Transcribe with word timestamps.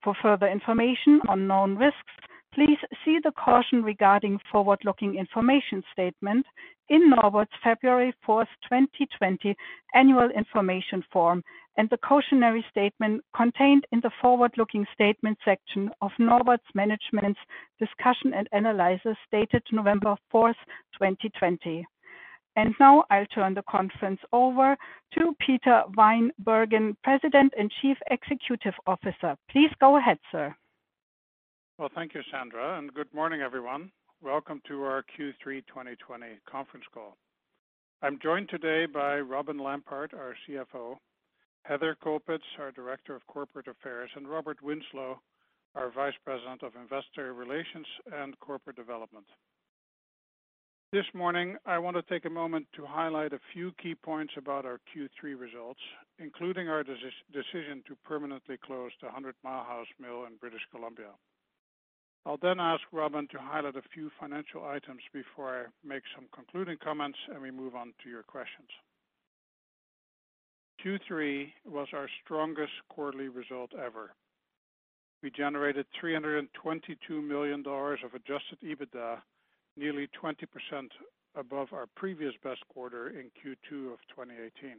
For 0.01 0.15
further 0.23 0.47
information 0.47 1.19
on 1.27 1.45
known 1.45 1.75
risks, 1.75 2.13
please 2.53 2.79
see 3.03 3.17
the 3.21 3.33
caution 3.33 3.83
regarding 3.83 4.39
forward-looking 4.49 5.15
information 5.15 5.83
statement 5.91 6.45
in 6.87 7.09
Norbord's 7.09 7.51
February 7.61 8.13
4, 8.25 8.45
2020 8.63 9.53
annual 9.93 10.29
information 10.35 11.03
form 11.11 11.43
and 11.75 11.89
the 11.89 11.97
cautionary 11.97 12.63
statement 12.69 13.21
contained 13.35 13.85
in 13.91 13.99
the 14.01 14.11
forward-looking 14.21 14.85
statement 14.93 15.37
section 15.43 15.89
of 16.01 16.11
Norbord's 16.17 16.71
management's 16.73 17.39
discussion 17.77 18.33
and 18.33 18.47
analysis 18.53 19.17
dated 19.33 19.63
November 19.71 20.15
4, 20.31 20.53
2020. 20.93 21.85
And 22.55 22.75
now 22.79 23.05
I'll 23.09 23.25
turn 23.27 23.53
the 23.53 23.63
conference 23.69 24.19
over 24.33 24.75
to 25.17 25.35
Peter 25.45 25.83
Wijnbergen, 25.97 26.95
President 27.03 27.53
and 27.57 27.71
Chief 27.81 27.97
Executive 28.09 28.73
Officer. 28.85 29.37
Please 29.49 29.71
go 29.79 29.97
ahead, 29.97 30.17
sir. 30.31 30.53
Well, 31.77 31.89
thank 31.95 32.13
you, 32.13 32.21
Sandra, 32.29 32.77
and 32.77 32.93
good 32.93 33.11
morning, 33.13 33.41
everyone. 33.41 33.89
Welcome 34.21 34.61
to 34.67 34.83
our 34.83 35.03
Q3 35.17 35.65
2020 35.65 36.25
conference 36.49 36.85
call. 36.93 37.15
I'm 38.01 38.19
joined 38.21 38.49
today 38.49 38.85
by 38.85 39.19
Robin 39.19 39.57
Lampard, 39.57 40.13
our 40.13 40.35
CFO, 40.45 40.95
Heather 41.63 41.95
Colpitts, 42.03 42.59
our 42.59 42.71
Director 42.71 43.15
of 43.15 43.25
Corporate 43.27 43.67
Affairs, 43.67 44.09
and 44.15 44.27
Robert 44.27 44.61
Winslow, 44.61 45.21
our 45.75 45.91
Vice 45.91 46.13
President 46.25 46.63
of 46.63 46.73
Investor 46.75 47.33
Relations 47.33 47.85
and 48.13 48.37
Corporate 48.41 48.75
Development. 48.75 49.25
This 50.93 51.05
morning, 51.13 51.55
I 51.65 51.79
want 51.79 51.95
to 51.95 52.01
take 52.01 52.25
a 52.25 52.29
moment 52.29 52.67
to 52.75 52.85
highlight 52.85 53.31
a 53.31 53.39
few 53.53 53.71
key 53.81 53.95
points 53.95 54.33
about 54.35 54.65
our 54.65 54.81
Q3 54.91 55.39
results, 55.39 55.79
including 56.19 56.67
our 56.67 56.83
decision 56.83 57.81
to 57.87 57.95
permanently 58.03 58.57
close 58.57 58.91
the 58.99 59.07
100 59.07 59.35
Mile 59.41 59.63
House 59.63 59.87
Mill 60.01 60.25
in 60.25 60.35
British 60.41 60.59
Columbia. 60.69 61.11
I'll 62.25 62.39
then 62.41 62.59
ask 62.59 62.81
Robin 62.91 63.25
to 63.31 63.37
highlight 63.39 63.77
a 63.77 63.81
few 63.93 64.11
financial 64.19 64.65
items 64.65 64.99
before 65.13 65.61
I 65.61 65.87
make 65.87 66.03
some 66.13 66.25
concluding 66.35 66.75
comments 66.83 67.19
and 67.29 67.41
we 67.41 67.51
move 67.51 67.73
on 67.73 67.93
to 68.03 68.09
your 68.09 68.23
questions. 68.23 68.67
Q3 70.83 71.53
was 71.67 71.87
our 71.93 72.09
strongest 72.21 72.73
quarterly 72.89 73.29
result 73.29 73.71
ever. 73.81 74.11
We 75.23 75.31
generated 75.31 75.85
$322 76.03 76.45
million 77.25 77.63
of 77.65 78.13
adjusted 78.13 78.59
EBITDA 78.61 79.19
nearly 79.77 80.07
20% 80.21 80.35
above 81.35 81.69
our 81.73 81.87
previous 81.95 82.33
best 82.43 82.61
quarter 82.69 83.09
in 83.09 83.25
Q2 83.39 83.93
of 83.93 83.99
2018. 84.09 84.77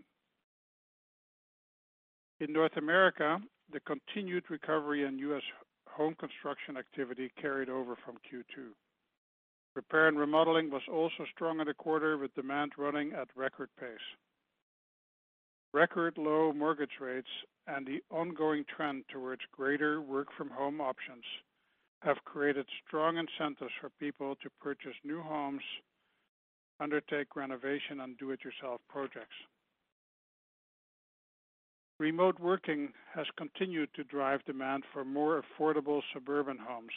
In 2.41 2.53
North 2.53 2.77
America, 2.77 3.39
the 3.73 3.81
continued 3.81 4.45
recovery 4.51 5.05
in 5.05 5.19
U.S. 5.19 5.43
home 5.89 6.15
construction 6.19 6.77
activity 6.77 7.31
carried 7.41 7.69
over 7.69 7.97
from 8.05 8.17
Q2. 8.17 8.73
Repair 9.75 10.09
and 10.09 10.19
remodeling 10.19 10.71
was 10.71 10.83
also 10.93 11.25
strong 11.35 11.61
in 11.61 11.67
the 11.67 11.75
quarter, 11.75 12.19
with 12.19 12.35
demand 12.35 12.73
running 12.77 13.13
at 13.13 13.29
record 13.35 13.71
pace. 13.81 13.89
Record 15.73 16.19
low 16.19 16.53
mortgage 16.53 17.01
rates 17.01 17.31
and 17.67 17.87
the 17.87 18.03
ongoing 18.11 18.65
trend 18.77 19.05
towards 19.11 19.41
greater 19.53 20.03
work-from-home 20.03 20.81
options 20.83 21.25
have 22.05 22.25
created 22.25 22.67
strong 22.87 23.17
incentives 23.17 23.73
for 23.81 23.91
people 24.01 24.35
to 24.43 24.51
purchase 24.61 24.95
new 25.05 25.23
homes, 25.23 25.63
undertake 26.81 27.37
renovation, 27.37 28.01
and 28.01 28.19
do-it-yourself 28.19 28.81
projects. 28.89 29.37
Remote 31.99 32.41
working 32.41 32.93
has 33.15 33.27
continued 33.37 33.89
to 33.95 34.03
drive 34.05 34.45
demand 34.45 34.83
for 34.93 35.05
more 35.05 35.43
affordable 35.43 36.01
suburban 36.13 36.59
homes, 36.59 36.93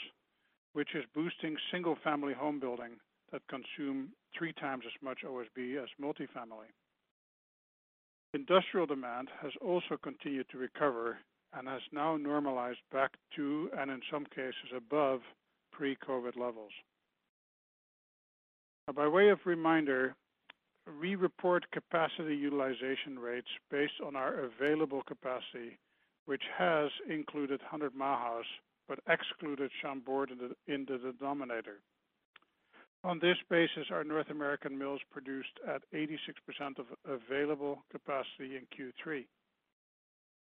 which 0.74 0.96
is 0.96 1.04
boosting 1.14 1.56
single-family 1.72 2.34
home 2.34 2.60
building 2.60 2.92
that 3.32 3.42
consume 3.48 4.10
three 4.38 4.54
times 4.54 4.84
as 4.88 5.04
much 5.04 5.20
OSB 5.24 5.82
as 5.82 5.90
multifamily. 6.02 6.72
Industrial 8.34 8.86
demand 8.86 9.30
has 9.42 9.52
also 9.62 9.98
continued 10.02 10.48
to 10.50 10.58
recover 10.58 11.18
and 11.58 11.68
has 11.68 11.82
now 11.92 12.18
normalized 12.18 12.80
back 12.92 13.12
to, 13.36 13.70
and 13.78 13.90
in 13.90 14.02
some 14.12 14.26
cases 14.26 14.72
above, 14.76 15.22
pre-COVID 15.72 16.38
levels. 16.38 16.72
By 18.94 19.08
way 19.08 19.30
of 19.30 19.40
reminder, 19.46 20.16
we 21.02 21.16
report 21.16 21.66
capacity 21.72 22.36
utilization 22.36 23.18
rates 23.20 23.48
based 23.72 24.00
on 24.06 24.16
our 24.16 24.42
available 24.42 25.02
capacity, 25.08 25.80
which 26.26 26.44
has 26.58 26.92
included 27.10 27.62
100 27.62 27.96
Mile 27.96 28.18
House, 28.18 28.46
but 28.88 29.00
excluded 29.08 29.72
Chambord 29.82 30.32
in 30.68 30.86
the 30.86 31.14
denominator. 31.18 31.80
On 33.04 33.20
this 33.20 33.38
basis, 33.50 33.88
our 33.92 34.04
North 34.04 34.30
American 34.30 34.78
mills 34.78 35.02
produced 35.12 35.60
at 35.68 35.82
86% 35.94 36.80
of 36.80 36.86
available 37.08 37.84
capacity 37.92 38.56
in 38.58 38.68
Q3. 38.78 39.26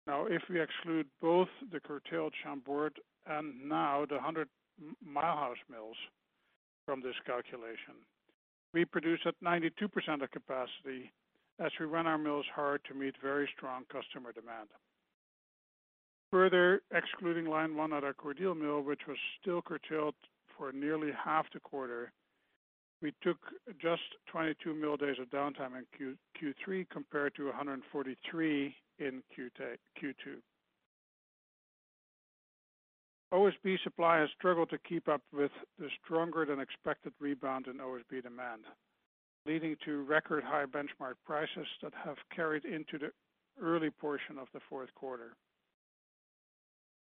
Now, 0.06 0.26
if 0.26 0.42
we 0.50 0.60
exclude 0.60 1.06
both 1.20 1.48
the 1.70 1.80
curtailed 1.80 2.34
Chambord 2.42 2.98
and 3.26 3.68
now 3.68 4.04
the 4.08 4.16
100 4.16 4.48
Mile 5.04 5.36
House 5.36 5.62
mills 5.70 5.96
from 6.86 7.00
this 7.02 7.14
calculation, 7.24 7.94
we 8.74 8.84
produce 8.84 9.20
at 9.26 9.34
92% 9.44 9.70
of 10.22 10.30
capacity 10.30 11.12
as 11.60 11.70
we 11.78 11.86
run 11.86 12.06
our 12.06 12.18
mills 12.18 12.46
hard 12.54 12.80
to 12.88 12.94
meet 12.94 13.14
very 13.22 13.48
strong 13.56 13.84
customer 13.92 14.32
demand. 14.32 14.68
Further, 16.32 16.80
excluding 16.92 17.44
line 17.46 17.76
one 17.76 17.92
at 17.92 18.04
our 18.04 18.14
Cordele 18.14 18.56
mill, 18.56 18.80
which 18.80 19.02
was 19.06 19.19
still 19.40 19.60
curtailed 19.60 20.14
for 20.56 20.72
nearly 20.72 21.10
half 21.24 21.46
the 21.52 21.60
quarter, 21.60 22.10
we 23.02 23.12
took 23.22 23.38
just 23.80 24.02
22 24.30 24.74
mill 24.74 24.96
days 24.96 25.16
of 25.20 25.28
downtime 25.28 25.72
in 25.76 26.16
Q3 26.40 26.86
compared 26.90 27.34
to 27.34 27.46
143 27.46 28.74
in 29.00 29.22
Q2. 29.36 30.36
OSB 33.34 33.76
supply 33.82 34.19
has 34.19 34.28
struggled 34.37 34.70
to 34.70 34.78
keep 34.87 35.08
up 35.08 35.22
with 35.32 35.50
the 35.78 35.88
stronger 36.04 36.44
than 36.44 36.60
expected 36.60 37.12
rebound 37.19 37.66
in 37.66 37.78
OSB 37.78 38.22
demand, 38.22 38.62
leading 39.46 39.75
to 39.84 40.05
record 40.05 40.44
high 40.44 40.66
benchmark 40.66 41.14
prices 41.25 41.66
that 41.82 41.93
have 42.05 42.16
carried 42.34 42.64
into 42.64 42.98
the 42.98 43.10
early 43.60 43.90
portion 43.90 44.38
of 44.38 44.48
the 44.52 44.60
fourth 44.69 44.94
quarter. 44.94 45.34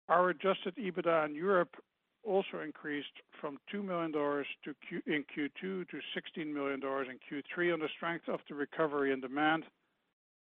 Our 0.07 0.29
adjusted 0.29 0.75
EBITDA 0.77 1.25
in 1.25 1.35
Europe 1.35 1.75
also 2.25 2.61
increased 2.63 3.07
from 3.39 3.57
$2 3.73 3.83
million 3.83 4.11
in 5.05 5.23
Q2 5.35 5.51
to 5.61 5.85
$16 6.39 6.53
million 6.53 6.81
in 6.81 6.81
Q3 6.81 7.73
on 7.73 7.79
the 7.79 7.89
strength 7.95 8.27
of 8.27 8.39
the 8.49 8.55
recovery 8.55 9.11
in 9.13 9.21
demand 9.21 9.63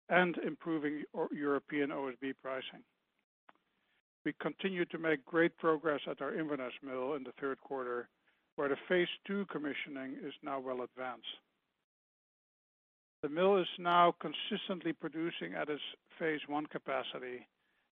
and 0.08 0.36
improving 0.38 1.04
European 1.32 1.90
OSB 1.90 2.34
pricing. 2.42 2.82
We 4.24 4.34
continued 4.40 4.90
to 4.90 4.98
make 4.98 5.24
great 5.24 5.56
progress 5.56 6.00
at 6.08 6.20
our 6.20 6.34
Inverness 6.34 6.74
mill 6.82 7.14
in 7.14 7.24
the 7.24 7.32
third 7.40 7.60
quarter, 7.60 8.08
where 8.56 8.68
the 8.68 8.76
phase 8.88 9.08
two 9.26 9.46
commissioning 9.50 10.16
is 10.22 10.34
now 10.42 10.60
well 10.60 10.82
advanced. 10.82 11.26
The 13.22 13.28
mill 13.28 13.58
is 13.58 13.68
now 13.78 14.14
consistently 14.20 14.92
producing 14.92 15.54
at 15.54 15.68
its 15.68 15.82
phase 16.18 16.40
one 16.48 16.66
capacity, 16.66 17.46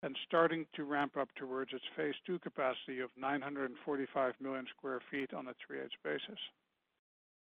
and 0.06 0.16
starting 0.28 0.68
to 0.76 0.84
ramp 0.84 1.18
up 1.20 1.30
towards 1.36 1.74
its 1.74 1.84
phase 1.98 2.14
two 2.28 2.38
capacity 2.38 3.00
of 3.00 3.10
945 3.18 4.34
million 4.40 4.68
square 4.78 5.00
feet 5.10 5.34
on 5.34 5.48
a 5.48 5.50
3H 5.50 5.98
basis. 6.04 6.40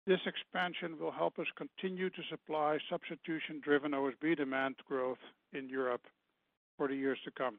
This 0.05 0.19
expansion 0.27 0.99
will 0.99 1.11
help 1.11 1.39
us 1.39 1.47
continue 1.57 2.11
to 2.11 2.21
supply 2.29 2.77
substitution-driven 2.87 3.93
OSB 3.93 4.37
demand 4.37 4.75
growth 4.87 5.17
in 5.53 5.69
Europe 5.69 6.03
for 6.77 6.87
the 6.87 6.95
years 6.95 7.17
to 7.25 7.31
come. 7.31 7.57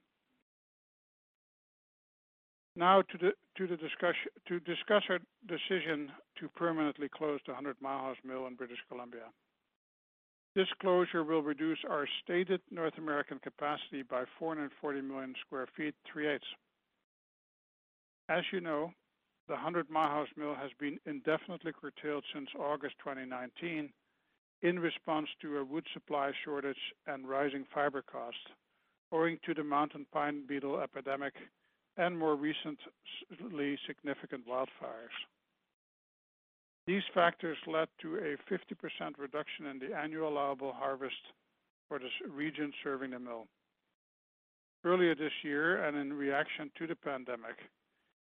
Now 2.77 3.03
to 3.03 3.69
discuss 3.69 5.03
our 5.11 5.19
decision 5.49 6.13
to 6.39 6.49
permanently 6.55 7.09
close 7.09 7.41
the 7.45 7.53
100 7.53 7.77
Mile 7.81 7.99
House 7.99 8.17
Mill 8.25 8.47
in 8.47 8.55
British 8.55 8.79
Columbia. 8.89 9.25
This 10.55 10.69
closure 10.81 11.25
will 11.25 11.43
reduce 11.43 11.79
our 11.89 12.07
stated 12.23 12.61
North 12.71 12.99
American 12.99 13.39
capacity 13.39 14.03
by 14.03 14.25
440 14.39 15.01
million 15.01 15.35
square 15.47 15.67
feet, 15.75 15.95
3/8. 16.05 16.41
As 18.29 18.45
you 18.53 18.61
know, 18.61 18.93
the 19.49 19.55
100 19.55 19.89
Mile 19.89 20.11
House 20.11 20.29
Mill 20.37 20.55
has 20.55 20.71
been 20.79 21.01
indefinitely 21.07 21.73
curtailed 21.73 22.25
since 22.33 22.49
August 22.55 22.99
2019 22.99 23.93
in 24.61 24.79
response 24.79 25.29
to 25.41 25.59
a 25.59 25.65
wood 25.65 25.87
supply 25.93 26.33
shortage 26.45 26.95
and 27.07 27.29
rising 27.29 27.65
fiber 27.75 28.03
costs 28.03 28.47
owing 29.11 29.39
to 29.45 29.55
the 29.55 29.65
mountain 29.65 30.07
pine 30.13 30.47
beetle 30.47 30.81
epidemic 30.81 31.35
and 31.97 32.19
more 32.19 32.37
recently, 32.37 33.79
significant 33.87 34.47
wildfires. 34.47 35.17
These 36.87 37.03
factors 37.15 37.59
led 37.67 37.89
to 38.01 38.17
a 38.17 38.53
50% 38.53 39.19
reduction 39.19 39.67
in 39.67 39.79
the 39.79 39.97
annual 39.97 40.29
allowable 40.29 40.73
harvest 40.73 41.15
for 41.89 41.99
the 41.99 42.09
region 42.29 42.73
serving 42.83 43.11
the 43.11 43.19
mill. 43.19 43.47
Earlier 44.85 45.15
this 45.15 45.33
year, 45.45 45.85
and 45.85 45.97
in 45.97 46.13
reaction 46.13 46.71
to 46.79 46.89
the 46.89 46.97
pandemic, 46.97 47.57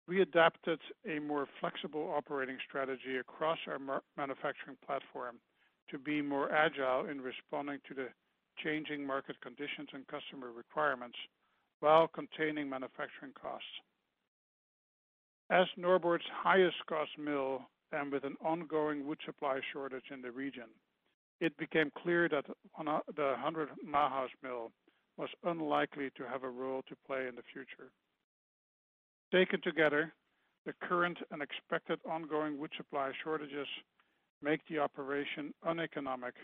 we 0.09 0.23
adapted 0.23 0.81
a 1.09 1.21
more 1.21 1.47
flexible 1.61 2.13
operating 2.17 2.57
strategy 2.69 3.19
across 3.21 3.59
our 3.69 3.79
manufacturing 4.17 4.77
platform 4.85 5.37
to 5.89 5.99
be 5.99 6.21
more 6.21 6.51
agile 6.53 7.07
in 7.09 7.21
responding 7.21 7.79
to 7.87 7.95
the 7.95 8.09
changing 8.65 9.07
market 9.07 9.41
conditions 9.41 9.89
and 9.93 10.05
customer 10.09 10.51
requirements 10.51 11.17
while 11.79 12.09
containing 12.09 12.69
manufacturing 12.69 13.33
costs. 13.41 13.67
As 15.51 15.67
Norbord's 15.79 16.25
highest 16.43 16.77
cost 16.89 17.11
mill 17.17 17.63
and 17.93 18.13
with 18.13 18.25
an 18.25 18.37
ongoing 18.45 19.07
wood 19.07 19.19
supply 19.25 19.61
shortage 19.73 20.11
in 20.13 20.23
the 20.23 20.31
region, 20.31 20.69
it 21.41 21.57
became 21.57 21.91
clear 22.03 22.29
that 22.29 22.45
the 22.47 23.23
100 23.23 23.69
Mile 23.85 24.09
House 24.09 24.31
Mill 24.43 24.71
was 25.17 25.31
unlikely 25.45 26.11
to 26.17 26.25
have 26.25 26.45
a 26.45 26.49
role 26.49 26.83
to 26.89 26.97
play 27.07 27.27
in 27.29 27.35
the 27.35 27.43
future. 27.53 27.91
Taken 29.33 29.61
together, 29.63 30.13
the 30.67 30.75
current 30.83 31.19
and 31.31 31.43
expected 31.43 31.99
ongoing 32.09 32.59
wood 32.59 32.71
supply 32.77 33.13
shortages 33.25 33.67
make 34.43 34.61
the 34.69 34.79
operation 34.79 35.55
uneconomic, 35.65 36.35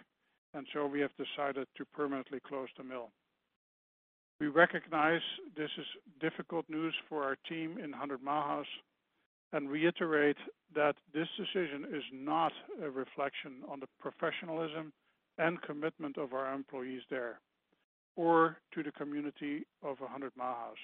and 0.55 0.67
so 0.73 0.87
we 0.87 1.01
have 1.01 1.11
decided 1.17 1.67
to 1.77 1.85
permanently 1.95 2.39
close 2.47 2.69
the 2.77 2.85
mill. 2.85 3.11
We 4.41 4.49
recognize 4.49 5.23
this 5.57 5.71
is 5.79 5.87
difficult 6.21 6.67
news 6.69 6.95
for 7.09 7.25
our 7.25 7.37
team 7.49 7.79
in 7.79 7.91
100 7.91 8.23
Mile 8.23 8.43
House 8.43 8.67
and 9.53 9.71
reiterate 9.71 10.37
that 10.75 10.97
this 11.15 11.29
decision 11.37 11.87
is 11.93 12.03
not 12.13 12.53
a 12.83 12.91
reflection 12.91 13.63
on 13.69 13.81
the 13.81 13.87
professionalism 14.01 14.93
and 15.39 15.63
commitment 15.63 16.19
of 16.19 16.33
our 16.33 16.53
employees 16.53 17.03
there 17.11 17.41
or 18.17 18.59
to 18.75 18.83
the 18.83 18.93
community 18.93 19.67
of 19.83 20.01
100 20.01 20.33
Mile 20.37 20.55
House. 20.55 20.77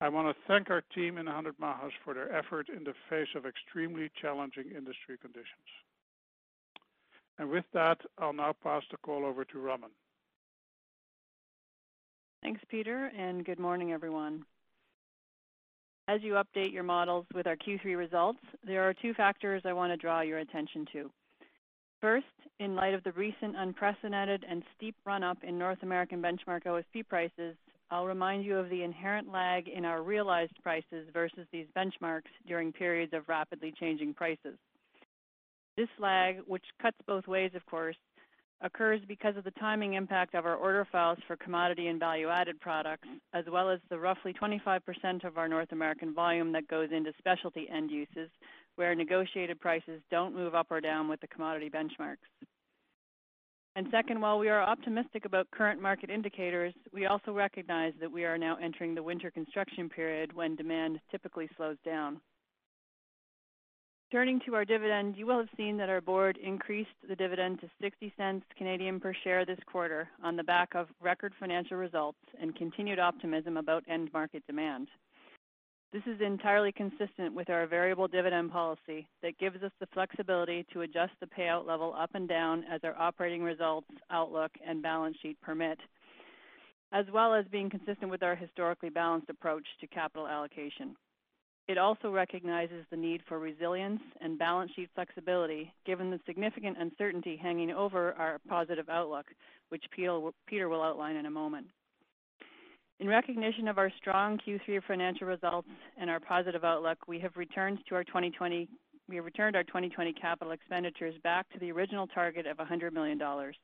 I 0.00 0.08
want 0.08 0.28
to 0.28 0.42
thank 0.46 0.70
our 0.70 0.82
team 0.94 1.18
in 1.18 1.26
100 1.26 1.58
Mile 1.58 1.74
House 1.74 1.92
for 2.04 2.14
their 2.14 2.34
effort 2.34 2.68
in 2.68 2.84
the 2.84 2.94
face 3.10 3.28
of 3.34 3.46
extremely 3.46 4.10
challenging 4.20 4.66
industry 4.66 5.18
conditions. 5.20 5.68
And 7.38 7.50
With 7.50 7.64
that, 7.72 7.98
I'll 8.18 8.32
now 8.32 8.54
pass 8.62 8.82
the 8.90 8.96
call 8.98 9.24
over 9.24 9.44
to 9.44 9.58
Robin. 9.58 9.90
Thanks, 12.42 12.60
Peter, 12.68 13.10
and 13.16 13.44
good 13.44 13.58
morning, 13.58 13.92
everyone. 13.92 14.44
As 16.08 16.22
you 16.22 16.32
update 16.34 16.72
your 16.72 16.84
models 16.84 17.26
with 17.34 17.46
our 17.46 17.56
Q3 17.56 17.94
results, 17.94 18.38
there 18.66 18.88
are 18.88 18.94
two 18.94 19.12
factors 19.12 19.60
I 19.66 19.74
want 19.74 19.92
to 19.92 19.96
draw 19.98 20.22
your 20.22 20.38
attention 20.38 20.86
to. 20.94 21.10
First, 22.00 22.24
in 22.60 22.74
light 22.74 22.94
of 22.94 23.04
the 23.04 23.12
recent 23.12 23.54
unprecedented 23.58 24.42
and 24.48 24.62
steep 24.74 24.96
run-up 25.04 25.36
in 25.46 25.58
North 25.58 25.82
American 25.82 26.22
benchmark 26.22 26.64
OSB 26.64 27.06
prices, 27.10 27.56
I'll 27.90 28.06
remind 28.06 28.42
you 28.42 28.56
of 28.56 28.70
the 28.70 28.82
inherent 28.82 29.30
lag 29.30 29.68
in 29.68 29.84
our 29.84 30.02
realized 30.02 30.56
prices 30.62 31.06
versus 31.12 31.46
these 31.52 31.66
benchmarks 31.76 32.32
during 32.46 32.72
periods 32.72 33.12
of 33.12 33.28
rapidly 33.28 33.74
changing 33.78 34.14
prices. 34.14 34.56
This 35.76 35.88
lag, 35.98 36.38
which 36.46 36.64
cuts 36.80 36.96
both 37.06 37.26
ways, 37.26 37.50
of 37.54 37.66
course, 37.66 37.96
occurs 38.60 39.00
because 39.06 39.36
of 39.36 39.44
the 39.44 39.50
timing 39.52 39.94
impact 39.94 40.34
of 40.34 40.44
our 40.44 40.56
order 40.56 40.86
files 40.90 41.18
for 41.26 41.36
commodity 41.36 41.86
and 41.86 42.00
value-added 42.00 42.60
products, 42.60 43.08
as 43.32 43.44
well 43.50 43.70
as 43.70 43.80
the 43.88 43.98
roughly 43.98 44.32
25% 44.32 45.24
of 45.24 45.38
our 45.38 45.48
North 45.48 45.72
American 45.72 46.14
volume 46.14 46.52
that 46.52 46.68
goes 46.68 46.90
into 46.92 47.12
specialty 47.18 47.68
end 47.68 47.90
uses, 47.90 48.30
where 48.76 48.94
negotiated 48.94 49.60
prices 49.60 50.00
don't 50.10 50.34
move 50.34 50.54
up 50.54 50.66
or 50.70 50.80
down 50.80 51.08
with 51.08 51.20
the 51.20 51.28
commodity 51.28 51.70
benchmarks. 51.70 52.16
And 53.76 53.86
Second, 53.92 54.20
while 54.20 54.40
we 54.40 54.48
are 54.48 54.60
optimistic 54.60 55.24
about 55.24 55.48
current 55.52 55.80
market 55.80 56.10
indicators, 56.10 56.74
we 56.92 57.06
also 57.06 57.32
recognize 57.32 57.92
that 58.00 58.10
we 58.10 58.24
are 58.24 58.36
now 58.36 58.56
entering 58.60 58.92
the 58.92 59.02
winter 59.04 59.30
construction 59.30 59.88
period 59.88 60.32
when 60.32 60.56
demand 60.56 60.98
typically 61.12 61.48
slows 61.56 61.76
down. 61.84 62.20
Turning 64.10 64.40
to 64.46 64.54
our 64.54 64.64
dividend, 64.64 65.18
you 65.18 65.26
will 65.26 65.36
have 65.36 65.50
seen 65.54 65.76
that 65.76 65.90
our 65.90 66.00
board 66.00 66.38
increased 66.42 66.88
the 67.06 67.14
dividend 67.14 67.60
to 67.60 67.68
0.60 67.82 69.00
per 69.02 69.12
share 69.22 69.44
this 69.44 69.58
quarter 69.70 70.08
on 70.24 70.34
the 70.34 70.42
back 70.42 70.74
of 70.74 70.88
record 71.02 71.34
financial 71.38 71.76
results 71.76 72.16
and 72.40 72.56
continued 72.56 72.98
optimism 72.98 73.58
about 73.58 73.84
end 73.86 74.08
market 74.14 74.42
demand. 74.46 74.88
This 75.92 76.02
is 76.06 76.22
entirely 76.22 76.72
consistent 76.72 77.34
with 77.34 77.50
our 77.50 77.66
variable 77.66 78.08
dividend 78.08 78.50
policy 78.50 79.06
that 79.22 79.38
gives 79.38 79.62
us 79.62 79.72
the 79.78 79.86
flexibility 79.92 80.64
to 80.72 80.80
adjust 80.82 81.12
the 81.20 81.26
payout 81.26 81.66
level 81.66 81.94
up 81.94 82.10
and 82.14 82.26
down 82.26 82.64
as 82.72 82.80
our 82.84 82.96
operating 82.98 83.42
results, 83.42 83.88
outlook, 84.10 84.52
and 84.66 84.82
balance 84.82 85.18
sheet 85.20 85.38
permit, 85.42 85.78
as 86.92 87.04
well 87.12 87.34
as 87.34 87.44
being 87.52 87.68
consistent 87.68 88.10
with 88.10 88.22
our 88.22 88.34
historically 88.34 88.88
balanced 88.88 89.28
approach 89.28 89.66
to 89.82 89.86
capital 89.86 90.26
allocation. 90.26 90.96
It 91.68 91.76
also 91.76 92.10
recognizes 92.10 92.86
the 92.90 92.96
need 92.96 93.20
for 93.28 93.38
resilience 93.38 94.00
and 94.22 94.38
balance 94.38 94.72
sheet 94.74 94.88
flexibility 94.94 95.70
given 95.84 96.10
the 96.10 96.18
significant 96.26 96.78
uncertainty 96.80 97.36
hanging 97.36 97.70
over 97.70 98.14
our 98.14 98.38
positive 98.48 98.88
outlook, 98.88 99.26
which 99.68 99.84
Peter 99.94 100.68
will 100.68 100.82
outline 100.82 101.16
in 101.16 101.26
a 101.26 101.30
moment. 101.30 101.66
In 103.00 103.06
recognition 103.06 103.68
of 103.68 103.76
our 103.76 103.92
strong 103.98 104.38
Q3 104.38 104.82
financial 104.88 105.26
results 105.26 105.68
and 106.00 106.08
our 106.08 106.18
positive 106.18 106.64
outlook, 106.64 106.98
we 107.06 107.20
have 107.20 107.36
returned 107.36 107.78
our 107.92 108.02
2020 108.02 108.68
capital 110.14 110.52
expenditures 110.52 111.14
back 111.22 111.48
to 111.50 111.58
the 111.60 111.70
original 111.70 112.06
target 112.06 112.46
of 112.46 112.58
100 112.58 112.94
million 112.94 113.18
dollars. 113.18 113.56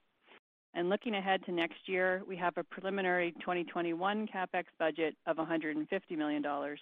And 0.74 0.90
Looking 0.90 1.14
ahead 1.14 1.42
to 1.46 1.52
next 1.52 1.88
year, 1.88 2.22
we 2.28 2.36
have 2.36 2.56
a 2.58 2.64
preliminary 2.64 3.32
2021 3.40 4.28
CapEx 4.28 4.64
budget 4.78 5.16
of 5.26 5.38
150 5.38 6.16
million 6.16 6.42
dollars. 6.42 6.80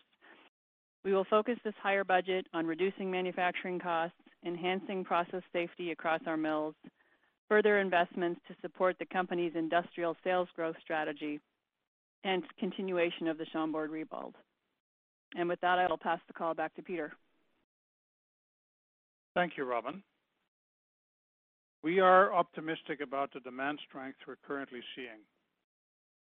We 1.05 1.13
will 1.13 1.25
focus 1.25 1.59
this 1.65 1.75
higher 1.83 2.05
budget 2.05 2.47
on 2.55 2.67
reducing 2.67 3.11
manufacturing 3.11 3.81
costs, 3.81 4.17
enhancing 4.47 5.05
process 5.05 5.43
safety 5.53 5.91
across 5.91 6.21
our 6.27 6.37
mills, 6.37 6.75
further 7.49 7.79
investments 7.79 8.41
to 8.49 8.55
support 8.63 8.97
the 8.99 9.07
company's 9.07 9.53
industrial 9.55 10.17
sales 10.23 10.49
growth 10.55 10.77
strategy, 10.81 11.41
and 12.25 12.45
continuation 12.59 13.27
of 13.27 13.37
the 13.37 13.47
Chambord 13.53 13.91
rebuild. 13.91 14.35
And 15.35 15.49
With 15.49 15.61
that, 15.61 15.79
I 15.79 15.87
will 15.89 15.99
pass 15.99 16.21
the 16.27 16.33
call 16.35 16.55
back 16.55 16.75
to 16.77 16.83
Peter. 16.83 17.13
Thank 19.35 19.57
you, 19.57 19.65
Robin. 19.65 20.03
We 21.83 21.99
are 21.99 22.33
optimistic 22.33 23.01
about 23.01 23.33
the 23.33 23.41
demand 23.41 23.81
strength 23.89 24.19
we're 24.27 24.37
currently 24.47 24.81
seeing, 24.95 25.19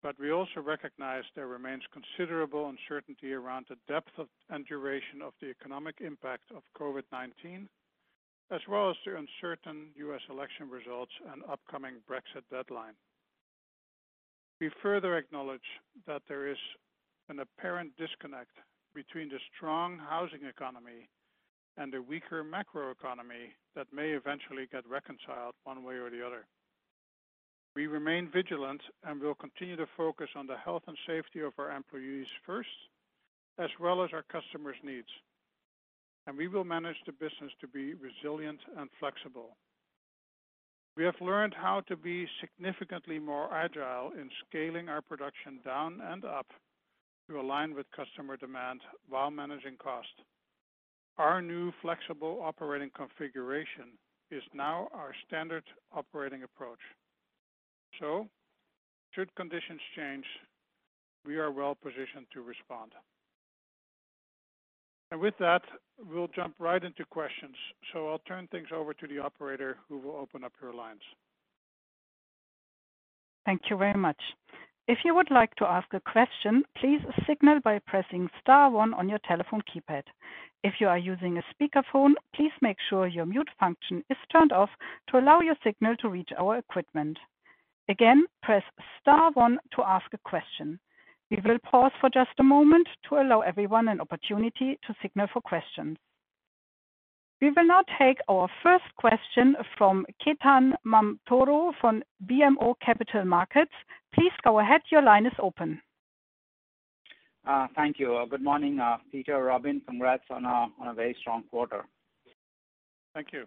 but 0.03 0.19
we 0.19 0.31
also 0.31 0.61
recognize 0.61 1.23
there 1.35 1.47
remains 1.47 1.83
considerable 1.93 2.69
uncertainty 2.69 3.33
around 3.33 3.65
the 3.69 3.77
depth 3.87 4.11
and 4.49 4.65
duration 4.65 5.21
of 5.23 5.33
the 5.41 5.49
economic 5.49 5.95
impact 6.01 6.51
of 6.55 6.63
COVID-19, 6.79 7.67
as 8.49 8.61
well 8.67 8.89
as 8.89 8.95
the 9.05 9.15
uncertain 9.15 9.89
U.S. 9.97 10.21
election 10.29 10.69
results 10.69 11.11
and 11.31 11.43
upcoming 11.49 11.95
Brexit 12.09 12.43
deadline. 12.51 12.93
We 14.59 14.69
further 14.81 15.17
acknowledge 15.17 15.61
that 16.07 16.23
there 16.27 16.47
is 16.47 16.57
an 17.29 17.39
apparent 17.39 17.91
disconnect 17.97 18.51
between 18.93 19.29
the 19.29 19.39
strong 19.55 19.97
housing 19.97 20.45
economy 20.47 21.09
and 21.77 21.93
the 21.93 22.01
weaker 22.01 22.43
macroeconomy 22.43 23.53
that 23.75 23.87
may 23.93 24.09
eventually 24.09 24.67
get 24.71 24.87
reconciled 24.87 25.55
one 25.63 25.83
way 25.83 25.95
or 25.95 26.09
the 26.09 26.25
other. 26.25 26.45
We 27.75 27.87
remain 27.87 28.29
vigilant 28.31 28.81
and 29.03 29.21
will 29.21 29.35
continue 29.35 29.77
to 29.77 29.85
focus 29.95 30.27
on 30.35 30.45
the 30.45 30.57
health 30.57 30.83
and 30.87 30.97
safety 31.07 31.39
of 31.39 31.53
our 31.57 31.71
employees 31.71 32.27
first, 32.45 32.69
as 33.57 33.69
well 33.79 34.03
as 34.03 34.09
our 34.13 34.23
customers' 34.23 34.75
needs. 34.83 35.07
And 36.27 36.37
we 36.37 36.47
will 36.47 36.65
manage 36.65 36.97
the 37.05 37.13
business 37.13 37.51
to 37.61 37.67
be 37.67 37.93
resilient 37.93 38.59
and 38.77 38.89
flexible. 38.99 39.55
We 40.97 41.05
have 41.05 41.15
learned 41.21 41.53
how 41.53 41.81
to 41.87 41.95
be 41.95 42.27
significantly 42.41 43.17
more 43.17 43.53
agile 43.53 44.11
in 44.19 44.29
scaling 44.45 44.89
our 44.89 45.01
production 45.01 45.59
down 45.63 46.01
and 46.01 46.25
up 46.25 46.47
to 47.29 47.39
align 47.39 47.73
with 47.73 47.85
customer 47.95 48.35
demand 48.35 48.81
while 49.07 49.31
managing 49.31 49.77
cost. 49.77 50.13
Our 51.17 51.41
new 51.41 51.71
flexible 51.81 52.41
operating 52.43 52.89
configuration 52.93 53.97
is 54.29 54.43
now 54.53 54.89
our 54.93 55.13
standard 55.25 55.63
operating 55.93 56.43
approach. 56.43 56.79
So, 57.99 58.27
should 59.13 59.33
conditions 59.35 59.81
change, 59.95 60.25
we 61.25 61.37
are 61.37 61.51
well-positioned 61.51 62.25
to 62.33 62.41
respond. 62.41 62.93
And 65.11 65.19
With 65.19 65.33
that, 65.39 65.61
we'll 66.09 66.29
jump 66.29 66.55
right 66.57 66.81
into 66.81 67.03
questions. 67.05 67.55
So 67.91 68.09
I'll 68.09 68.19
turn 68.19 68.47
things 68.47 68.69
over 68.73 68.93
to 68.93 69.07
the 69.07 69.19
operator 69.19 69.77
who 69.89 69.97
will 69.97 70.15
open 70.15 70.43
up 70.43 70.53
your 70.61 70.73
lines. 70.73 71.01
Thank 73.45 73.63
you 73.69 73.77
very 73.77 73.99
much. 73.99 74.21
If 74.87 74.99
you 75.03 75.13
would 75.13 75.29
like 75.29 75.53
to 75.55 75.65
ask 75.65 75.87
a 75.93 75.99
question, 75.99 76.63
please 76.77 77.01
signal 77.27 77.59
by 77.63 77.79
pressing 77.79 78.29
star 78.41 78.69
one 78.69 78.93
on 78.93 79.09
your 79.09 79.19
telephone 79.27 79.61
keypad. 79.61 80.03
If 80.63 80.75
you 80.79 80.87
are 80.87 80.97
using 80.97 81.37
a 81.37 81.43
speakerphone, 81.53 82.13
please 82.35 82.51
make 82.61 82.77
sure 82.89 83.07
your 83.07 83.25
mute 83.25 83.49
function 83.59 84.03
is 84.09 84.17
turned 84.31 84.51
off 84.51 84.69
to 85.09 85.19
allow 85.19 85.41
your 85.41 85.55
signal 85.63 85.95
to 85.97 86.09
reach 86.09 86.29
our 86.37 86.57
equipment. 86.57 87.17
Again, 87.91 88.23
press 88.41 88.63
star 89.01 89.31
one 89.33 89.59
to 89.75 89.83
ask 89.83 90.05
a 90.13 90.17
question. 90.19 90.79
We 91.29 91.39
will 91.43 91.59
pause 91.59 91.91
for 91.99 92.09
just 92.09 92.29
a 92.39 92.43
moment 92.43 92.87
to 93.09 93.15
allow 93.15 93.41
everyone 93.41 93.89
an 93.89 93.99
opportunity 93.99 94.79
to 94.87 94.95
signal 95.01 95.27
for 95.33 95.41
questions. 95.41 95.97
We 97.41 97.49
will 97.49 97.67
now 97.67 97.81
take 97.99 98.19
our 98.29 98.47
first 98.63 98.85
question 98.95 99.57
from 99.77 100.05
Ketan 100.25 100.71
Mamtora 100.87 101.73
from 101.81 102.01
BMO 102.25 102.75
Capital 102.79 103.25
Markets. 103.25 103.73
Please 104.15 104.31
go 104.41 104.59
ahead. 104.59 104.79
Your 104.89 105.01
line 105.01 105.25
is 105.25 105.33
open. 105.37 105.81
Uh, 107.45 107.67
thank 107.75 107.99
you. 107.99 108.15
Uh, 108.15 108.25
good 108.25 108.41
morning, 108.41 108.79
uh, 108.79 108.99
Peter, 109.11 109.43
Robin. 109.43 109.81
Congrats 109.85 110.23
on 110.29 110.45
a 110.45 110.93
very 110.93 111.15
strong 111.19 111.43
quarter. 111.51 111.83
Thank 113.13 113.33
you. 113.33 113.43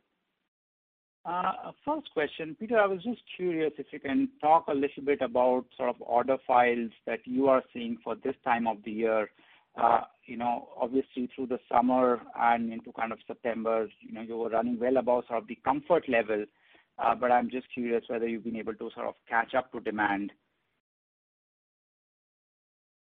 Uh, 1.25 1.73
first 1.85 2.11
question, 2.12 2.54
Peter, 2.61 2.78
I 2.78 2.87
was 2.87 3.02
just 3.02 3.23
curious 3.37 3.73
if 3.78 3.87
you 3.93 3.99
can 3.99 4.28
talk 4.43 4.66
a 4.69 4.75
little 4.75 5.02
bit 5.04 5.23
about 5.23 5.64
sort 5.76 5.88
of 5.88 5.97
order 6.00 6.37
files 6.47 6.90
that 7.07 7.21
you 7.25 7.49
are 7.49 7.62
seeing 7.73 7.97
for 8.04 8.14
this 8.14 8.35
time 8.45 8.66
of 8.66 8.76
the 8.85 8.90
year. 8.90 9.31
Uh, 9.75 10.02
you 10.26 10.37
know, 10.37 10.69
obviously 10.78 11.28
through 11.35 11.47
the 11.47 11.59
summer 11.73 12.21
and 12.38 12.73
into 12.73 12.93
kind 12.93 13.11
of 13.11 13.19
September, 13.26 13.88
you 14.00 14.12
know, 14.12 14.21
you 14.21 14.37
were 14.37 14.50
running 14.50 14.78
well 14.78 14.99
above 14.99 15.25
sort 15.26 15.43
of 15.43 15.49
the 15.49 15.59
comfort 15.64 16.07
level. 16.09 16.45
Uh, 16.99 17.14
but 17.14 17.33
I'm 17.33 17.50
just 17.50 17.66
curious 17.73 18.04
whether 18.07 18.28
you've 18.28 18.45
been 18.45 18.57
able 18.57 18.75
to 18.75 18.90
sort 18.95 19.09
of 19.09 19.14
catch 19.28 19.54
up 19.54 19.73
to 19.73 19.81
demand. 19.81 20.31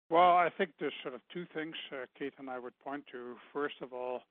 Well, 0.10 0.32
I 0.32 0.50
think 0.58 0.72
there's 0.80 0.92
sort 1.04 1.14
of 1.14 1.22
two 1.32 1.46
things, 1.54 1.76
Ketan, 2.20 2.50
I 2.50 2.58
would 2.58 2.78
point 2.80 3.06
to. 3.12 3.36
First 3.54 3.76
of 3.82 3.94
all, 3.94 4.24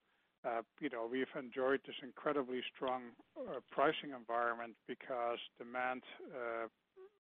Uh, 0.46 0.62
we've 1.10 1.26
enjoyed 1.36 1.80
this 1.86 1.96
incredibly 2.02 2.60
strong 2.74 3.10
uh, 3.36 3.58
pricing 3.70 4.10
environment 4.16 4.74
because 4.86 5.38
demand 5.58 6.02
uh, 6.30 6.68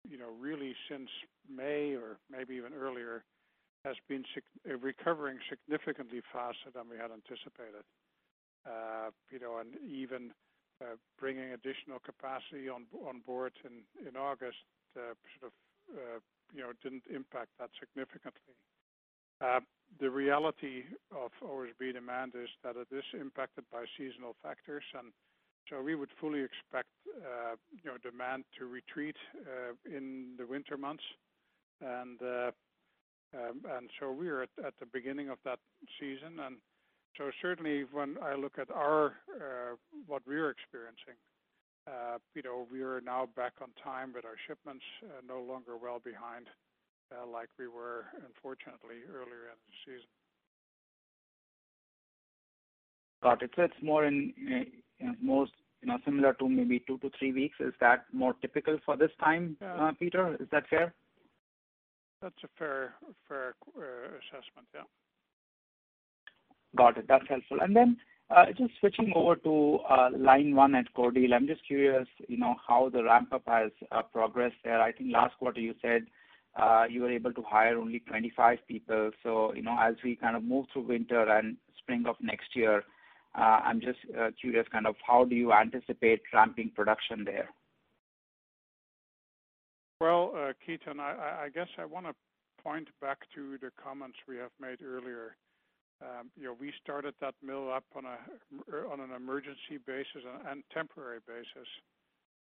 you 0.09 0.17
know, 0.17 0.29
really 0.39 0.75
since 0.89 1.09
May 1.49 1.95
or 1.95 2.17
maybe 2.29 2.55
even 2.55 2.73
earlier, 2.73 3.23
has 3.83 3.95
been 4.09 4.23
recovering 4.81 5.37
significantly 5.49 6.21
faster 6.33 6.69
than 6.73 6.89
we 6.89 6.97
had 6.97 7.11
anticipated. 7.11 7.85
You 9.31 9.39
know, 9.39 9.57
and 9.57 9.75
even 9.89 10.31
bringing 11.19 11.53
additional 11.53 11.99
capacity 11.99 12.69
on 12.69 12.85
on 13.05 13.21
board 13.25 13.53
in 13.63 14.17
August 14.17 14.57
sort 14.93 15.51
of 15.51 16.21
you 16.53 16.61
know, 16.61 16.71
didn't 16.83 17.03
impact 17.13 17.49
that 17.59 17.69
significantly. 17.79 18.55
Uh, 19.41 19.59
the 19.99 20.09
reality 20.09 20.83
of 21.11 21.31
OSB 21.43 21.93
demand 21.93 22.33
is 22.35 22.49
that 22.63 22.75
it 22.75 22.87
is 22.91 23.03
impacted 23.19 23.63
by 23.71 23.85
seasonal 23.97 24.35
factors, 24.41 24.83
and 24.97 25.11
so 25.69 25.81
we 25.81 25.95
would 25.95 26.09
fully 26.19 26.41
expect 26.41 26.89
uh, 27.07 27.55
you 27.71 27.89
know, 27.89 27.97
demand 28.03 28.43
to 28.57 28.65
retreat 28.65 29.15
uh, 29.35 29.73
in 29.85 30.35
the 30.37 30.45
winter 30.45 30.77
months. 30.77 31.03
And 31.81 32.19
um, 32.21 33.87
so 33.99 34.11
we 34.11 34.29
are 34.29 34.43
at 34.43 34.73
the 34.79 34.85
beginning 34.93 35.29
of 35.29 35.37
that 35.43 35.59
season. 35.99 36.39
And 36.45 36.57
so 37.17 37.31
certainly 37.41 37.83
when 37.91 38.17
I 38.23 38.35
look 38.35 38.59
at 38.59 38.69
our 38.71 39.13
what 40.07 40.21
we're 40.27 40.49
experiencing, 40.49 41.17
you 42.35 42.43
know, 42.43 42.67
we 42.71 42.81
are 42.81 43.01
now 43.01 43.27
back 43.35 43.53
on 43.61 43.69
time 43.83 44.13
with 44.13 44.23
our 44.23 44.37
shipments, 44.47 44.85
no 45.27 45.41
longer 45.41 45.77
well 45.77 45.99
behind 46.03 46.47
Uh, 47.11 47.27
like 47.31 47.49
we 47.59 47.67
were, 47.67 48.05
unfortunately, 48.25 49.03
earlier 49.09 49.51
in 49.53 49.59
the 49.67 49.73
season. 49.85 50.07
Got 53.21 53.43
it. 53.43 53.51
So 53.55 53.61
it's 53.63 53.81
more 53.81 54.05
in, 54.05 54.33
uh, 54.51 55.05
in 55.05 55.17
most, 55.21 55.51
you 55.81 55.87
know, 55.87 55.99
similar 56.03 56.33
to 56.33 56.49
maybe 56.49 56.83
two 56.87 56.97
to 56.99 57.11
three 57.17 57.31
weeks. 57.31 57.57
Is 57.59 57.73
that 57.79 58.05
more 58.11 58.33
typical 58.41 58.79
for 58.85 58.97
this 58.97 59.11
time, 59.19 59.55
uh, 59.63 59.91
Peter? 59.99 60.35
Is 60.39 60.47
that 60.51 60.67
fair? 60.67 60.93
That's 62.21 62.43
a 62.43 62.47
fair 62.57 62.95
assessment, 63.29 64.67
yeah. 64.73 64.81
Got 66.75 66.97
it. 66.97 67.05
That's 67.07 67.27
helpful. 67.29 67.59
And 67.61 67.75
then, 67.75 67.97
uh, 68.35 68.47
just 68.57 68.73
switching 68.79 69.13
over 69.15 69.35
to 69.35 69.79
line 70.17 70.55
one 70.55 70.73
at 70.73 70.91
Cordele. 70.95 71.33
I'm 71.33 71.45
just 71.45 71.65
curious 71.67 72.07
you 72.27 72.37
know, 72.37 72.55
how 72.67 72.89
the 72.89 73.03
ramp-up 73.03 73.43
has 73.45 73.71
progressed 74.11 74.55
there. 74.63 74.81
I 74.81 74.91
think 74.91 75.13
last 75.13 75.37
quarter 75.37 75.61
you 75.61 75.75
said 75.81 76.07
Uh, 76.55 76.85
you 76.89 77.01
were 77.01 77.11
able 77.11 77.33
to 77.33 77.41
hire 77.41 77.77
only 77.77 77.99
25 77.99 78.59
people. 78.67 79.11
So, 79.23 79.53
you 79.53 79.61
know, 79.61 79.77
as 79.79 79.95
we 80.03 80.15
kind 80.15 80.37
of 80.37 80.43
move 80.43 80.65
through 80.71 80.87
winter 80.87 81.21
and 81.29 81.57
spring 81.77 82.05
of 82.07 82.15
next 82.21 82.55
year, 82.55 82.83
uh, 83.37 83.59
I'm 83.63 83.81
just 83.81 83.99
uh, 84.17 84.29
curious 84.39 84.65
kind 84.71 84.87
of 84.87 84.95
how 85.05 85.25
do 85.25 85.35
you 85.35 85.51
anticipate 85.51 86.21
ramping 86.33 86.71
production 86.73 87.25
there? 87.25 87.49
Well, 89.99 90.33
Ketan, 90.67 90.99
I 90.99 91.49
guess 91.53 91.67
I 91.77 91.85
want 91.85 92.05
to 92.05 92.13
point 92.61 92.87
back 93.01 93.19
to 93.35 93.57
the 93.61 93.71
comments 93.81 94.17
we 94.27 94.37
have 94.37 94.51
made 94.59 94.81
earlier. 94.81 95.35
Um, 96.01 96.29
you 96.35 96.45
know, 96.45 96.55
we 96.59 96.73
started 96.83 97.13
that 97.21 97.35
mill 97.41 97.71
up 97.71 97.85
on 97.95 98.03
er, 98.05 98.87
an 98.91 99.15
emergency 99.15 99.79
basis 99.85 100.23
and 100.49 100.63
temporary 100.73 101.19
basis. 101.25 101.67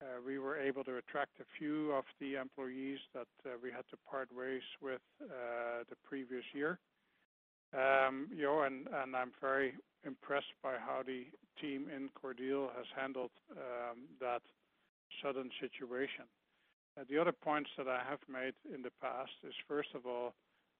Uh, 0.01 0.19
we 0.25 0.39
were 0.39 0.57
able 0.57 0.83
to 0.83 0.97
attract 0.97 1.39
a 1.39 1.45
few 1.57 1.91
of 1.91 2.03
the 2.19 2.35
employees 2.35 3.00
that 3.13 3.27
uh, 3.45 3.51
we 3.62 3.71
had 3.71 3.85
to 3.89 3.97
part 4.09 4.29
ways 4.35 4.62
with 4.81 5.01
uh, 5.21 5.83
the 5.89 5.95
previous 6.03 6.43
year. 6.53 6.79
Um, 7.73 8.29
and 8.31 9.15
I'm 9.15 9.31
very 9.41 9.73
impressed 10.05 10.53
by 10.62 10.73
how 10.77 11.01
the 11.05 11.25
team 11.59 11.88
in 11.95 12.09
Cordele 12.13 12.69
has 12.75 12.85
handled 12.95 13.31
um, 13.51 14.05
that 14.19 14.41
sudden 15.21 15.50
situation. 15.59 16.25
The 17.09 17.17
other 17.17 17.31
points 17.31 17.71
that 17.77 17.88
I 17.88 18.01
have 18.07 18.19
made 18.29 18.53
in 18.73 18.83
the 18.83 18.91
past 19.01 19.31
is, 19.43 19.53
first 19.67 19.89
of 19.95 20.05
all, 20.05 20.33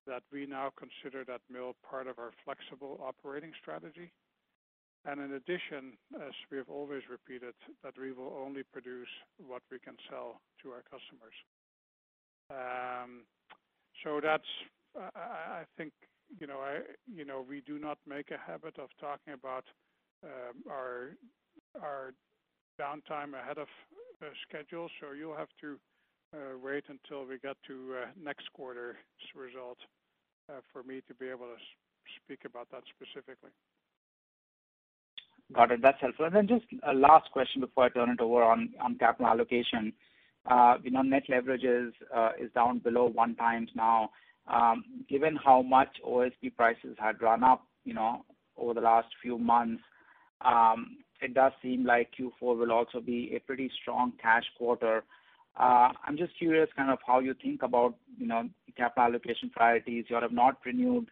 that 0.06 0.22
we 0.32 0.46
now 0.46 0.72
consider 0.78 1.24
that 1.26 1.42
mill 1.50 1.76
part 1.90 2.08
of 2.08 2.20
our 2.20 2.32
flexible 2.44 3.00
operating 3.02 3.52
strategy. 3.60 4.12
And 5.06 5.20
in 5.20 5.34
addition, 5.34 5.98
as 6.16 6.32
we 6.50 6.58
have 6.58 6.70
always 6.70 7.04
repeated, 7.10 7.54
that 7.84 7.94
we 8.00 8.14
will 8.14 8.34
only 8.46 8.64
produce 8.64 9.10
what 9.38 9.62
we 9.70 9.80
can 9.80 9.96
sell 10.10 10.40
to 10.62 10.70
our 10.70 10.84
customers. 10.84 11.36
Um 12.50 13.26
so 14.04 14.20
that's, 14.22 14.44
I 15.16 15.64
think 15.78 15.94
you 16.40 16.48
know, 16.48 17.46
we 17.48 17.62
do 17.62 17.80
not 17.80 17.98
make 18.08 18.32
a 18.32 18.52
habit 18.52 18.80
of 18.80 18.90
talking 19.00 19.34
about 19.34 19.66
um, 20.24 20.64
our 20.70 22.14
downtime 22.80 23.40
ahead 23.40 23.58
of 23.58 23.68
uh, 24.22 24.26
schedule. 24.48 24.90
So 25.00 25.12
you'll 25.12 25.38
have 25.38 25.54
to 25.62 25.78
uh, 26.34 26.58
wait 26.64 26.86
until 26.90 27.26
we 27.26 27.38
get 27.40 27.58
to 27.68 27.96
uh, 28.02 28.06
next 28.22 28.52
quarter's 28.54 28.96
result 29.36 29.78
for 30.72 30.84
me 30.84 31.02
to 31.08 31.14
be 31.16 31.30
able 31.30 31.48
to 31.48 31.62
speak 32.24 32.40
about 32.46 32.70
that 32.72 32.84
specifically. 32.92 33.52
Got 35.54 35.72
it. 35.72 35.82
That's 35.82 36.00
helpful. 36.02 36.26
And 36.26 36.36
then 36.36 36.48
just 36.48 36.66
a 36.88 36.94
last 36.94 37.32
question 37.32 37.62
before 37.62 37.86
I 37.86 37.90
turn 37.90 38.10
it 38.10 38.20
over 38.20 38.44
on 38.44 38.74
capital 39.00 39.28
allocation. 39.28 39.94
Uh, 40.50 40.76
you 40.84 40.92
know, 40.92 41.02
net 41.02 41.24
leverage 41.30 41.64
uh, 42.14 42.30
is 42.40 42.52
down 42.54 42.80
below 42.80 43.06
one 43.06 43.36
times 43.36 43.70
now. 43.76 44.12
Um, 44.48 44.84
given 45.10 45.38
how 45.38 45.62
much 45.62 45.90
OSB 46.06 46.56
prices 46.58 46.98
had 47.00 47.22
run 47.22 47.44
up 47.44 47.66
you 47.86 47.94
know, 47.94 48.26
over 48.58 48.74
the 48.74 48.82
last 48.82 49.08
few 49.22 49.38
months, 49.38 49.84
um, 50.42 50.98
it 51.22 51.34
does 51.34 51.52
seem 51.62 51.86
like 51.86 52.12
Q4 52.20 52.58
will 52.58 52.72
also 52.72 53.00
be 53.00 53.34
a 53.36 53.40
pretty 53.40 53.72
strong 53.82 54.14
cash 54.22 54.44
quarter. 54.58 55.04
Uh, 55.58 55.90
I'm 56.06 56.18
just 56.18 56.38
curious 56.38 56.70
kind 56.76 56.92
of 56.92 57.00
how 57.06 57.20
you 57.20 57.36
think 57.42 57.64
about, 57.64 57.96
you 58.18 58.28
know, 58.28 58.50
capital 58.76 59.06
allocation 59.06 59.50
priorities. 59.50 60.06
You 60.10 60.18
have 60.18 60.32
not 60.32 60.58
renewed 60.66 61.08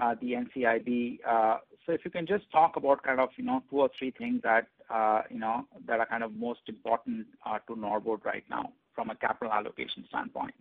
Uh, 0.00 0.14
the 0.20 0.32
NCIB. 0.32 1.18
Uh 1.26 1.58
so 1.88 1.94
if 1.94 2.04
you 2.04 2.10
can 2.10 2.26
just 2.26 2.44
talk 2.52 2.76
about 2.76 3.02
kind 3.02 3.18
of, 3.18 3.30
you 3.36 3.44
know, 3.44 3.62
two 3.70 3.80
or 3.80 3.88
three 3.98 4.10
things 4.10 4.42
that, 4.42 4.66
uh, 4.90 5.22
you 5.30 5.38
know, 5.38 5.64
that 5.86 6.00
are 6.00 6.06
kind 6.06 6.22
of 6.22 6.34
most 6.34 6.60
important 6.68 7.26
uh, 7.46 7.58
to 7.66 7.74
Norbord 7.74 8.26
right 8.26 8.44
now 8.50 8.72
from 8.94 9.08
a 9.08 9.14
capital 9.14 9.50
allocation 9.50 10.04
standpoint. 10.06 10.54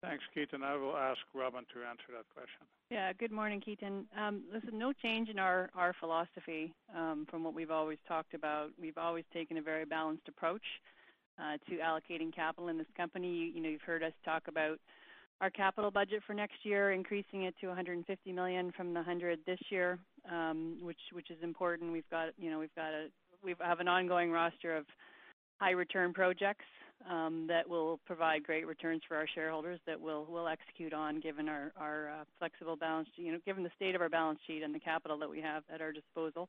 Thanks, 0.00 0.24
Ketan. 0.34 0.62
I 0.64 0.76
will 0.76 0.96
ask 0.96 1.18
Robin 1.34 1.64
to 1.74 1.86
answer 1.86 2.04
that 2.16 2.24
question. 2.32 2.64
Yeah. 2.90 3.12
Good 3.12 3.32
morning, 3.32 3.60
Ketan. 3.60 4.04
Um, 4.18 4.44
listen, 4.50 4.78
no 4.78 4.94
change 4.94 5.28
in 5.28 5.38
our 5.38 5.68
philosophy 6.00 6.72
um, 6.96 7.26
from 7.28 7.44
what 7.44 7.52
we've 7.52 7.70
always 7.70 7.98
talked 8.08 8.32
about. 8.32 8.70
We've 8.80 8.96
always 8.96 9.24
taken 9.34 9.58
a 9.58 9.62
very 9.62 9.84
balanced 9.84 10.26
approach 10.28 10.64
to 11.68 11.76
allocating 11.76 12.34
capital 12.34 12.68
in 12.68 12.78
this 12.78 12.86
company. 12.96 13.52
You 13.54 13.60
know, 13.60 13.68
you've 13.68 13.82
heard 13.82 14.02
us 14.02 14.12
talk 14.24 14.48
about 14.48 14.78
our 15.40 15.50
capital 15.50 15.90
budget 15.90 16.22
for 16.26 16.34
next 16.34 16.56
year, 16.64 16.92
increasing 16.92 17.44
it 17.44 17.54
to 17.60 17.68
150 17.68 18.32
million 18.32 18.72
from 18.76 18.92
the 18.92 19.00
$100 19.00 19.20
million 19.20 19.38
this 19.46 19.60
year, 19.70 19.98
um, 20.30 20.78
which 20.82 21.30
is 21.30 21.36
important. 21.42 21.92
We've 21.92 22.08
got, 22.10 22.28
you 22.38 22.50
know, 22.50 22.58
we 22.58 22.64
have 22.64 22.74
got 22.74 22.92
a 22.92 23.08
we 23.44 23.54
have 23.60 23.78
an 23.78 23.86
ongoing 23.86 24.32
roster 24.32 24.76
of 24.76 24.84
high 25.60 25.70
return 25.70 26.12
projects 26.12 26.64
um, 27.08 27.46
that 27.48 27.68
will 27.68 28.00
provide 28.04 28.42
great 28.42 28.66
returns 28.66 29.02
for 29.06 29.16
our 29.16 29.26
shareholders 29.32 29.80
that 29.86 30.00
we'll 30.00 30.48
execute 30.48 30.92
on 30.92 31.20
given 31.20 31.48
our 31.48 31.72
uh, 32.10 32.24
flexible 32.38 32.76
balance 32.76 33.08
sheet, 33.14 33.26
you 33.26 33.32
know, 33.32 33.38
given 33.46 33.62
the 33.62 33.70
state 33.76 33.94
of 33.94 34.00
our 34.00 34.08
balance 34.08 34.38
sheet 34.46 34.62
and 34.62 34.74
the 34.74 34.80
capital 34.80 35.18
that 35.18 35.30
we 35.30 35.40
have 35.40 35.62
at 35.72 35.80
our 35.80 35.92
disposal. 35.92 36.48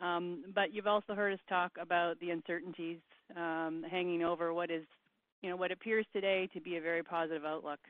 Um, 0.00 0.44
but 0.54 0.74
you've 0.74 0.86
also 0.86 1.14
heard 1.14 1.34
us 1.34 1.40
talk 1.48 1.72
about 1.80 2.18
the 2.20 2.30
uncertainties 2.30 2.98
um, 3.36 3.84
hanging 3.88 4.24
over 4.24 4.52
what 4.54 4.70
is, 4.70 4.84
you 5.42 5.50
know, 5.50 5.56
what 5.56 5.70
appears 5.70 6.06
today 6.12 6.48
to 6.54 6.60
be 6.60 6.76
a 6.76 6.80
very 6.80 7.02
positive 7.02 7.44
outlook. 7.44 7.80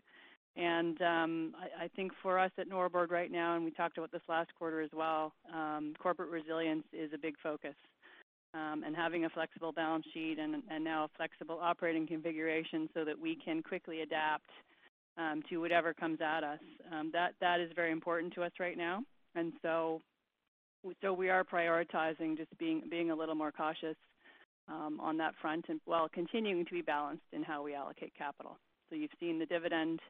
Um, 0.59 1.55
I 1.81 1.89
think 1.97 2.13
for 2.23 2.39
us 2.39 2.51
at 2.59 2.69
Norbord 2.69 3.11
right 3.11 3.31
now, 3.31 3.57
and 3.57 3.65
we 3.65 3.71
talked 3.71 3.99
about 3.99 4.13
this 4.13 4.21
last 4.29 4.51
quarter 4.59 4.81
as 4.81 4.91
well, 4.93 5.33
um, 5.55 5.95
corporate 5.99 6.31
resilience 6.31 6.85
is 6.93 7.11
a 7.15 7.19
big 7.19 7.35
focus. 7.43 7.75
Um, 8.53 8.83
and 8.85 8.97
having 8.97 9.25
a 9.25 9.31
flexible 9.31 9.73
balance 9.73 10.05
sheet 10.13 10.39
and 10.41 10.63
now 10.83 11.05
a 11.05 11.09
flexible 11.17 11.59
operating 11.63 12.07
configuration 12.07 12.89
so 12.95 13.05
that 13.05 13.19
we 13.19 13.37
can 13.37 13.63
quickly 13.63 14.01
adapt 14.01 14.51
um, 15.17 15.43
to 15.49 15.59
whatever 15.59 15.95
comes 15.95 16.19
at 16.21 16.43
us, 16.43 16.59
that, 17.13 17.35
that 17.41 17.61
is 17.61 17.71
very 17.77 17.93
important 17.93 18.35
to 18.35 18.43
us 18.43 18.51
right 18.59 18.77
now. 18.77 19.05
And 19.37 19.53
so, 19.63 20.01
so 21.01 21.13
we 21.13 21.31
are 21.31 21.45
prioritizing 21.45 22.37
just 22.37 22.51
being 22.59 23.11
a 23.11 23.15
little 23.15 23.37
more 23.37 23.53
cautious 23.53 23.97
on 24.69 25.17
that 25.19 25.35
front 25.41 25.67
and 25.69 25.81
while 25.85 26.09
continuing 26.09 26.65
to 26.65 26.73
be 26.73 26.83
balanced 26.83 27.23
in 27.33 27.45
how 27.45 27.63
we 27.63 27.75
allocate 27.75 28.13
capital. 28.19 28.59
So 28.89 28.97
you've 28.97 29.11
seen 29.21 29.39
the 29.39 29.47
dividend 29.47 30.01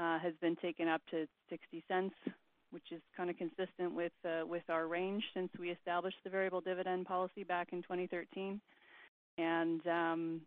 Uh, 0.00 0.18
has 0.18 0.32
been 0.40 0.56
taken 0.56 0.88
up 0.88 1.02
to 1.10 1.26
$0.60, 1.52 2.10
which 2.70 2.84
is 2.90 3.02
kind 3.14 3.28
of 3.28 3.36
consistent 3.36 3.94
with 3.94 4.12
uh, 4.24 4.46
with 4.46 4.62
our 4.70 4.86
range 4.86 5.22
since 5.34 5.50
we 5.58 5.68
established 5.68 6.16
the 6.24 6.30
variable 6.30 6.62
dividend 6.62 7.04
policy 7.04 7.44
back 7.44 7.68
in 7.72 7.82
2013. 7.82 8.58
And 9.36 9.86
um, 9.86 10.40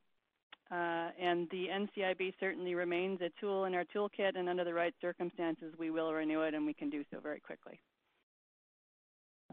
uh, 0.72 1.10
and 1.22 1.48
The 1.52 1.68
NCIB 1.68 2.34
certainly 2.40 2.74
remains 2.74 3.22
a 3.22 3.30
tool 3.40 3.66
in 3.66 3.76
our 3.76 3.86
toolkit, 3.96 4.36
and 4.36 4.50
under 4.50 4.64
the 4.64 4.74
right 4.74 4.94
circumstances, 5.00 5.72
we 5.78 5.92
will 5.92 6.12
renew 6.14 6.42
it, 6.42 6.56
and 6.56 6.66
we 6.66 6.74
can 6.74 6.90
do 6.90 7.04
so 7.12 7.20
very 7.20 7.40
quickly. 7.40 7.80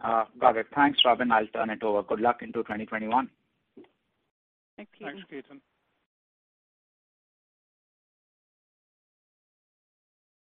Got 0.01 0.57
it. 0.57 0.67
Thanks, 0.75 1.01
Robin. 1.05 1.31
I'll 1.31 1.47
turn 1.49 1.69
it 1.69 1.83
over. 1.83 2.03
Good 2.03 2.21
luck 2.21 2.39
into 2.41 2.63
2021. 2.63 3.29
Thanks, 4.79 4.93
Ketan. 4.99 5.25
Thanks, 5.29 5.31
Ketan. 5.31 5.61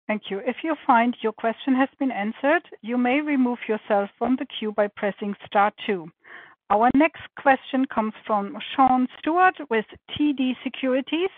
Thank 0.08 0.24
you. 0.30 0.40
If 0.46 0.58
you 0.64 0.76
find 0.86 1.16
your 1.22 1.34
question 1.34 1.76
has 1.76 1.90
been 2.00 2.12
answered, 2.12 2.64
you 2.82 2.98
may 2.98 3.20
remove 3.20 3.60
yourself 3.68 4.10
from 4.18 4.38
the 4.40 4.46
queue 4.58 4.72
by 4.72 4.88
pressing 4.88 5.36
star 5.46 5.72
two. 5.86 6.10
Our 6.70 6.90
next 6.96 7.22
question 7.42 7.86
comes 7.94 8.14
from 8.26 8.58
Sean 8.76 9.08
Steuart 9.20 9.54
with 9.70 9.86
TD 10.12 10.54
Securities. 10.64 11.30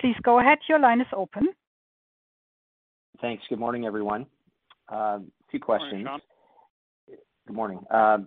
Please 0.00 0.16
go 0.22 0.40
ahead. 0.40 0.58
Your 0.68 0.78
line 0.78 1.00
is 1.00 1.06
open. 1.14 1.48
Thanks. 3.20 3.44
Good 3.48 3.58
morning, 3.58 3.86
everyone. 3.86 4.26
Uh, 4.90 4.96
a 4.96 5.22
few 5.50 5.60
questions. 5.60 6.04
Morning, 6.04 6.06
Sean. 6.06 7.18
Good 7.46 7.56
morning. 7.56 7.80
Uh, 7.90 8.18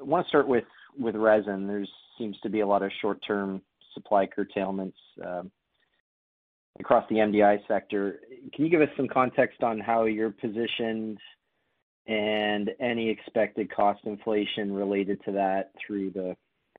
I 0.00 0.02
want 0.02 0.26
to 0.26 0.28
start 0.28 0.48
with 0.48 0.64
resin. 0.98 1.66
There 1.66 1.84
seems 2.18 2.38
to 2.40 2.48
be 2.48 2.60
a 2.60 2.66
lot 2.66 2.82
of 2.82 2.90
short-term 3.00 3.60
supply 3.94 4.26
curtailments 4.26 4.96
uh, 5.24 5.42
across 6.80 7.04
the 7.08 7.16
MDI 7.16 7.58
sector. 7.68 8.20
Can 8.54 8.64
you 8.64 8.70
give 8.70 8.80
us 8.80 8.88
some 8.96 9.08
context 9.08 9.62
on 9.62 9.78
how 9.80 10.04
you're 10.04 10.30
positioned 10.30 11.18
and 12.06 12.70
any 12.80 13.08
expected 13.08 13.74
cost 13.74 14.00
inflation 14.04 14.72
related 14.72 15.22
to 15.24 15.32
that 15.32 15.70
through 15.84 16.10
the 16.10 16.36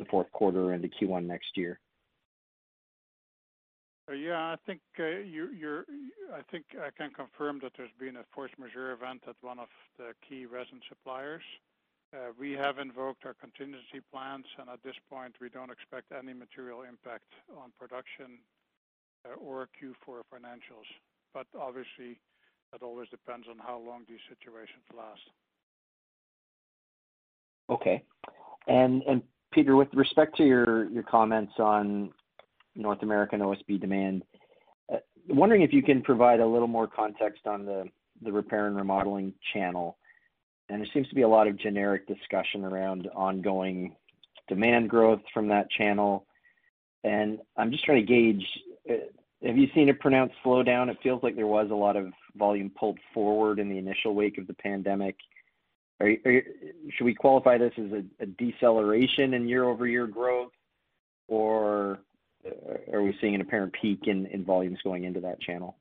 fourth 0.10 0.32
quarter 0.32 0.74
into 0.74 0.90
Q1 0.90 1.26
next 1.26 1.56
year? 1.56 1.80
Yeah, 4.12 4.52
I 4.52 4.56
think 4.66 4.82
uh, 5.00 5.24
you, 5.24 5.48
you're. 5.58 5.86
I 6.36 6.42
think 6.52 6.66
I 6.76 6.90
can 6.92 7.12
confirm 7.12 7.60
that 7.64 7.72
there's 7.78 7.96
been 7.98 8.18
a 8.18 8.26
force 8.36 8.52
majeure 8.60 8.92
event 8.92 9.24
at 9.30 9.36
one 9.40 9.60
of 9.60 9.70
the 9.98 10.12
key 10.28 10.46
resin 10.46 10.82
suppliers. 10.90 11.44
We 12.38 12.52
have 12.52 12.78
invoked 12.78 13.26
our 13.26 13.34
contingency 13.34 14.04
plans, 14.12 14.46
and 14.60 14.70
at 14.70 14.84
this 14.84 14.94
point, 15.10 15.36
we 15.40 15.50
don't 15.50 15.72
expect 15.72 16.12
any 16.12 16.34
material 16.34 16.84
impact 16.84 17.26
on 17.58 17.72
production 17.80 18.38
Uh, 19.26 19.36
or 19.40 19.70
Q4 19.82 20.22
financials. 20.34 20.88
But 21.34 21.48
obviously, 21.60 22.20
that 22.72 22.84
always 22.84 23.10
depends 23.10 23.48
on 23.50 23.58
how 23.58 23.80
long 23.80 24.04
these 24.08 24.20
situations 24.30 24.84
last. 24.96 25.22
Okay. 27.70 28.04
Peter, 29.54 29.76
with 29.76 29.94
respect 29.94 30.36
to 30.38 30.44
your 30.44 31.04
comments 31.04 31.54
on 31.60 32.12
North 32.76 33.04
American 33.04 33.40
OSB 33.40 33.80
demand, 33.80 34.24
uh, 34.92 34.98
wondering 35.30 35.62
if 35.62 35.72
you 35.72 35.84
can 35.84 36.02
provide 36.02 36.40
a 36.40 36.46
little 36.46 36.68
more 36.68 36.88
context 36.88 37.46
on 37.46 37.66
the 37.66 38.32
repair 38.32 38.68
and 38.68 38.76
remodeling 38.76 39.34
channel. 39.54 39.98
And 40.70 40.82
there 40.82 40.90
seems 40.94 41.08
to 41.10 41.16
be 41.16 41.22
a 41.22 41.28
lot 41.28 41.48
of 41.48 41.58
generic 41.58 42.08
discussion 42.08 42.64
around 42.64 43.08
ongoing 43.16 43.96
demand 44.48 44.90
growth 44.90 45.22
from 45.34 45.48
that 45.50 45.70
channel. 45.70 46.26
And 47.04 47.40
I'm 47.58 47.72
just 47.72 47.84
trying 47.84 48.06
to 48.06 48.12
gauge, 48.12 48.46
have 48.88 49.58
you 49.58 49.68
seen 49.76 49.90
a 49.90 49.94
pronounced 49.94 50.36
slowdown? 50.46 50.90
It 50.90 50.98
feels 51.04 51.22
like 51.24 51.36
there 51.36 51.48
was 51.48 51.70
a 51.72 51.76
lot 51.76 51.96
of 51.96 52.14
volume 52.36 52.72
pulled 52.78 53.00
forward 53.14 53.60
in 53.60 53.70
the 53.70 53.78
initial 53.78 54.16
wake 54.16 54.38
of 54.38 54.48
the 54.48 54.54
pandemic. 54.54 55.16
Should 56.02 57.06
we 57.06 57.14
qualify 57.14 57.58
this 57.58 57.74
as 57.78 58.04
a 58.20 58.26
deceleration 58.26 59.34
in 59.34 59.48
year-over-year 59.48 60.08
growth, 60.08 60.52
or 61.28 62.00
are 62.92 63.02
we 63.02 63.16
seeing 63.22 63.36
an 63.36 63.42
apparent 63.42 63.74
peak 63.80 64.08
in 64.08 64.44
volumes 64.46 64.80
going 64.84 65.06
into 65.06 65.22
that 65.22 65.40
channel? 65.40 65.78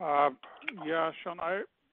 Uh, 0.00 0.30
yeah, 0.86 1.10
Sean, 1.24 1.38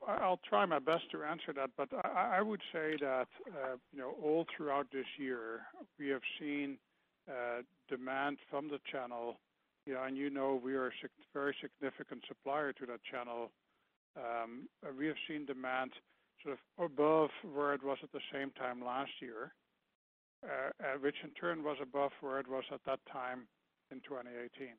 I'll 0.08 0.40
try 0.48 0.66
my 0.66 0.80
best 0.80 1.10
to 1.12 1.24
answer 1.24 1.54
that, 1.54 1.72
but 1.78 1.90
I 2.06 2.42
would 2.42 2.62
say 2.74 2.98
that, 3.00 3.28
uh, 3.48 3.78
you 3.94 4.00
know, 4.00 4.16
all 4.22 4.46
throughout 4.56 4.88
this 4.92 5.06
year, 5.18 5.62
we 5.98 6.10
have 6.10 6.22
seen 6.40 6.78
Uh, 7.28 7.64
demand 7.90 8.38
from 8.52 8.68
the 8.68 8.78
channel. 8.92 9.38
And 9.88 10.16
you 10.16 10.30
know 10.30 10.62
we 10.64 10.76
are 10.76 10.88
a 10.88 10.92
very 11.34 11.56
significant 11.60 12.24
supplier 12.28 12.72
to 12.74 12.86
that 12.86 13.00
channel. 13.04 13.52
Um, 14.16 14.70
uh, 14.86 14.92
we 14.98 15.08
have 15.08 15.16
seen 15.28 15.46
demand 15.46 15.92
sort 16.44 16.58
of 16.58 16.86
above 16.86 17.30
where 17.54 17.74
it 17.74 17.84
was 17.84 17.98
at 18.04 18.12
the 18.12 18.22
same 18.32 18.52
time 18.52 18.84
last 18.84 19.12
year, 19.22 19.54
uh, 20.44 20.98
which 21.02 21.16
in 21.24 21.32
turn 21.32 21.64
was 21.64 21.78
above 21.82 22.12
where 22.22 22.40
it 22.40 22.48
was 22.48 22.64
at 22.72 22.82
that 22.86 23.00
time 23.12 23.48
in 23.92 24.02
2018. 24.02 24.70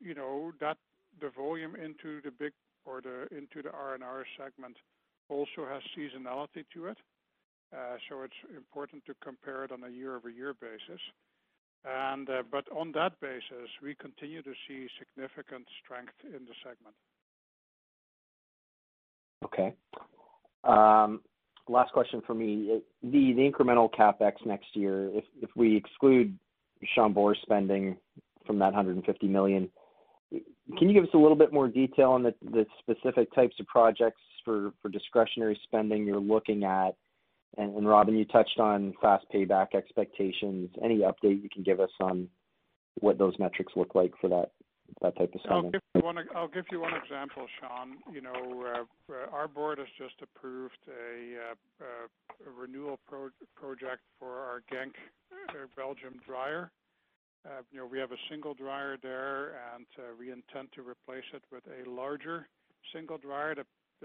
You 0.00 0.14
know, 0.14 0.52
that 0.60 0.76
the 1.20 1.30
volume 1.30 1.74
into 1.74 2.20
the 2.22 2.30
big 2.30 2.52
or 2.84 3.00
into 3.30 3.62
the 3.62 3.70
R&R 3.70 4.24
segment 4.38 4.76
also 5.28 5.66
has 5.68 5.82
seasonality 5.96 6.64
to 6.74 6.86
it. 6.86 6.98
It's 7.72 8.34
important 8.54 9.04
to 9.06 9.14
compare 9.22 9.64
it 9.64 9.72
on 9.72 9.82
a 9.84 9.88
year-over-year 9.88 10.54
basis. 10.60 11.00
And 11.84 12.28
uh 12.30 12.42
but 12.50 12.64
on 12.70 12.92
that 12.92 13.18
basis, 13.20 13.68
we 13.82 13.94
continue 13.96 14.42
to 14.42 14.52
see 14.68 14.86
significant 14.98 15.66
strength 15.82 16.14
in 16.24 16.44
the 16.44 16.54
segment. 16.62 16.94
Okay. 19.44 19.74
Last 21.68 21.92
question 21.92 22.22
for 22.26 22.34
me. 22.34 22.80
The 23.02 23.32
the 23.34 23.50
incremental 23.50 23.90
CapEx 23.90 24.44
next 24.46 24.74
year, 24.74 25.08
if 25.14 25.24
if 25.40 25.50
we 25.56 25.76
exclude 25.76 26.38
Chambord 26.94 27.36
spending 27.42 27.96
from 28.46 28.58
that 28.58 28.72
150 28.72 29.26
million, 29.28 29.68
can 30.30 30.88
you 30.88 30.92
give 30.92 31.04
us 31.04 31.14
a 31.14 31.18
little 31.18 31.36
bit 31.36 31.52
more 31.52 31.68
detail 31.68 32.10
on 32.10 32.22
the 32.22 32.34
the 32.42 32.66
specific 32.80 33.32
types 33.34 33.56
of 33.58 33.66
projects 33.66 34.20
for 34.44 34.72
discretionary 34.90 35.58
spending 35.64 36.04
you're 36.04 36.20
looking 36.20 36.64
at? 36.64 36.94
And 37.58 37.86
Robin, 37.86 38.16
you 38.16 38.24
touched 38.24 38.58
on 38.58 38.94
fast 39.00 39.26
payback 39.32 39.74
expectations. 39.74 40.70
Any 40.82 41.00
update 41.00 41.42
you 41.42 41.50
can 41.52 41.62
give 41.62 41.80
us 41.80 41.90
on 42.00 42.28
what 43.00 43.18
those 43.18 43.34
metrics 43.38 43.74
look 43.76 43.94
like 43.94 44.12
for 44.20 44.28
that 44.28 44.52
that 45.00 45.16
type 45.16 45.34
of 45.34 45.40
spending? 45.40 45.72
I'll 46.34 46.48
give 46.48 46.64
you 46.70 46.80
one 46.80 46.92
example, 46.94 47.46
Sean. 47.60 47.96
You 48.12 48.20
know, 48.20 48.64
uh, 48.66 49.12
uh, 49.12 49.30
our 49.32 49.48
board 49.48 49.78
has 49.78 49.88
just 49.96 50.14
approved 50.22 50.78
a 50.88 51.54
uh, 51.80 52.50
renewal 52.58 52.98
project 53.06 54.02
for 54.18 54.38
our 54.38 54.62
Genk, 54.72 54.92
Belgium 55.76 56.20
dryer. 56.26 56.70
You 57.72 57.80
know, 57.80 57.86
we 57.86 57.98
have 57.98 58.12
a 58.12 58.20
single 58.30 58.54
dryer 58.54 58.96
there, 59.02 59.54
and 59.74 59.86
we 60.18 60.30
intend 60.30 60.68
to 60.74 60.82
replace 60.82 61.24
it 61.34 61.42
with 61.50 61.64
a 61.66 61.88
larger 61.88 62.48
single 62.94 63.18
dryer. 63.18 63.54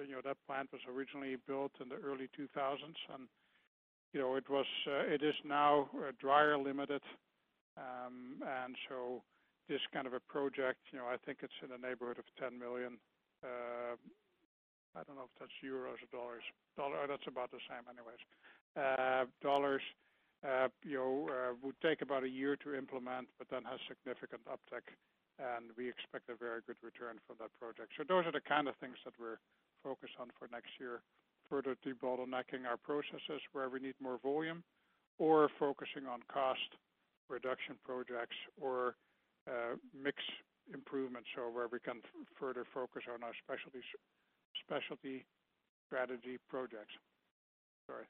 You 0.06 0.16
know, 0.16 0.22
that 0.24 0.38
plant 0.46 0.70
was 0.72 0.82
originally 0.88 1.38
built 1.48 1.72
in 1.82 1.90
the 1.90 1.96
early 1.96 2.30
2000s, 2.38 2.98
and 3.14 3.28
you 4.14 4.20
know, 4.22 4.36
it 4.36 4.46
uh, 4.50 5.26
is 5.26 5.36
now 5.44 5.90
uh, 5.98 6.12
dryer 6.20 6.58
limited. 6.58 7.02
Um 7.78 8.42
and 8.42 8.76
so 8.90 9.22
this 9.70 9.82
kind 9.94 10.08
of 10.08 10.14
a 10.14 10.20
project, 10.20 10.80
you 10.92 10.98
know, 10.98 11.06
I 11.06 11.18
think 11.26 11.40
it's 11.44 11.54
in 11.62 11.70
the 11.70 11.78
neighborhood 11.78 12.18
of 12.18 12.26
10 12.40 12.58
million. 12.58 12.98
Uh, 13.44 14.00
I 14.96 15.04
don't 15.06 15.20
know 15.20 15.28
if 15.30 15.36
that's 15.38 15.54
euros 15.62 16.02
or 16.02 16.10
dollars. 16.10 16.44
That's 16.78 17.28
about 17.28 17.52
the 17.52 17.62
same 17.70 17.86
anyways. 17.86 18.24
Dollars, 19.44 19.84
you 20.84 20.98
know, 20.98 21.56
would 21.62 21.80
take 21.84 22.02
about 22.02 22.24
a 22.24 22.30
year 22.30 22.56
to 22.64 22.74
implement, 22.74 23.28
but 23.38 23.48
then 23.52 23.62
has 23.68 23.78
significant 23.86 24.42
uptick, 24.48 24.88
and 25.38 25.70
we 25.78 25.90
expect 25.90 26.30
a 26.30 26.36
very 26.36 26.62
good 26.66 26.80
return 26.82 27.20
from 27.28 27.36
that 27.44 27.52
project. 27.60 27.94
So 27.98 28.08
those 28.08 28.26
are 28.26 28.32
the 28.34 28.42
kind 28.42 28.68
of 28.68 28.76
things 28.80 28.98
that 29.06 29.14
we're 29.20 29.38
focused 29.88 30.20
on 30.20 30.28
for 30.38 30.50
next 30.52 30.72
year, 30.80 31.00
further 31.50 31.78
debottlenecking 31.86 32.68
our 32.68 32.76
processes 32.76 33.42
where 33.54 33.70
we 33.70 33.80
need 33.80 33.96
more 34.02 34.20
volume 34.22 34.64
or 35.18 35.50
focusing 35.58 36.06
on 36.12 36.20
cost 36.32 36.76
reduction 37.30 37.76
projects 37.86 38.36
or 38.60 38.96
uh, 39.48 39.76
mix 39.96 40.18
improvements, 40.74 41.30
so 41.36 41.50
where 41.50 41.68
we 41.72 41.80
can 41.80 42.02
further 42.38 42.66
focus 42.74 43.04
on 43.14 43.24
our 43.24 43.32
specialty 43.44 45.26
strategy 45.86 46.38
projects. 46.50 46.92
Sorry. 47.88 48.06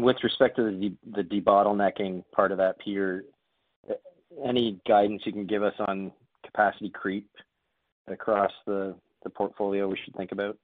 With 0.00 0.16
respect 0.22 0.56
to 0.56 0.94
the 1.12 1.22
debottlenecking 1.22 2.24
part 2.32 2.52
of 2.52 2.58
that, 2.58 2.78
Peter, 2.78 3.24
any 4.44 4.80
guidance 4.86 5.22
you 5.24 5.32
can 5.32 5.46
give 5.46 5.64
us 5.64 5.74
on 5.88 6.12
capacity 6.44 6.88
creep 6.88 7.28
across 8.06 8.52
the 8.66 8.94
portfolio 9.34 9.88
we 9.88 9.98
should 10.04 10.14
think 10.16 10.32
about? 10.32 10.56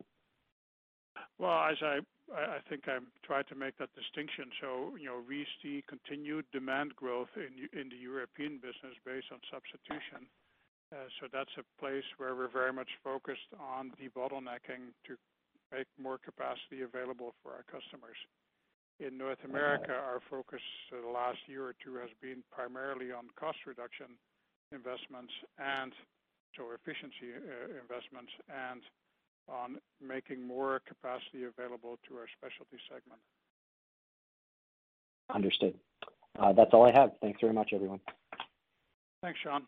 Well, 1.38 1.68
as 1.70 1.77
I 1.83 2.01
I 2.35 2.59
think 2.68 2.88
I 2.88 2.99
tried 3.22 3.46
to 3.49 3.55
make 3.55 3.79
that 3.79 3.94
distinction. 3.94 4.51
So, 4.61 4.96
you 4.99 5.07
know, 5.07 5.22
we 5.22 5.46
see 5.62 5.85
continued 5.87 6.44
demand 6.53 6.96
growth 6.96 7.31
in 7.37 7.68
in 7.79 7.88
the 7.88 7.96
European 7.96 8.59
business 8.59 8.96
based 9.05 9.29
on 9.31 9.38
substitution. 9.51 10.27
Uh, 10.92 11.11
so 11.18 11.27
that's 11.33 11.51
a 11.59 11.66
place 11.83 12.07
where 12.16 12.35
we're 12.35 12.49
very 12.51 12.72
much 12.72 12.90
focused 13.03 13.51
on 13.59 13.90
debottlenecking 13.99 14.94
to 15.07 15.18
make 15.75 15.87
more 15.99 16.18
capacity 16.18 16.83
available 16.83 17.35
for 17.42 17.51
our 17.53 17.66
customers. 17.66 18.16
In 18.99 19.18
North 19.18 19.42
America, 19.44 19.92
our 19.92 20.22
focus 20.31 20.62
the 20.90 21.03
last 21.07 21.42
year 21.46 21.66
or 21.66 21.75
two 21.83 21.99
has 21.99 22.09
been 22.22 22.42
primarily 22.55 23.11
on 23.12 23.29
cost 23.35 23.59
reduction 23.66 24.14
investments 24.72 25.35
and 25.59 25.92
so 26.57 26.70
efficiency 26.72 27.35
uh, 27.35 27.77
investments 27.83 28.33
and 28.49 28.81
on 29.49 29.79
making 30.07 30.47
more 30.47 30.81
capacity 30.87 31.45
available 31.45 31.99
to 32.09 32.17
our 32.17 32.27
specialty 32.37 32.79
segment. 32.89 33.21
Understood. 35.35 35.75
Uh, 36.39 36.53
that's 36.53 36.71
all 36.73 36.87
I 36.87 36.93
have. 36.93 37.11
Thanks 37.21 37.41
very 37.41 37.53
much, 37.53 37.71
everyone. 37.73 38.01
Thanks, 39.23 39.39
Sean. 39.43 39.63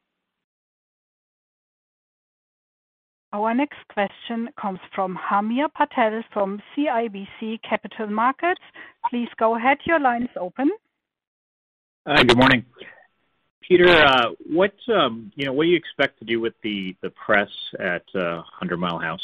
Our 3.33 3.55
next 3.55 3.79
question 3.93 4.49
comes 4.61 4.79
from 4.95 5.19
Hamir 5.31 5.69
Patel 5.77 6.23
from 6.33 6.63
CIBC 6.75 7.61
Capital 7.69 8.07
Markets. 8.07 8.63
Please 9.11 9.29
go 9.39 9.57
ahead. 9.57 9.79
Your 9.85 10.01
line 10.01 10.23
is 10.23 10.37
open. 10.41 10.71
Hi, 12.07 12.23
good 12.23 12.39
morning. 12.39 12.65
Peter, 13.61 13.91
uh, 13.91 14.31
what 14.47 14.73
um, 14.89 15.31
you 15.37 15.45
know, 15.45 15.53
what 15.53 15.65
do 15.65 15.69
you 15.69 15.77
expect 15.77 16.19
to 16.21 16.25
do 16.25 16.41
with 16.41 16.55
the 16.63 16.95
press 17.27 17.51
at 17.79 18.05
Hundred 18.15 18.79
Mile 18.79 18.99
House? 18.99 19.21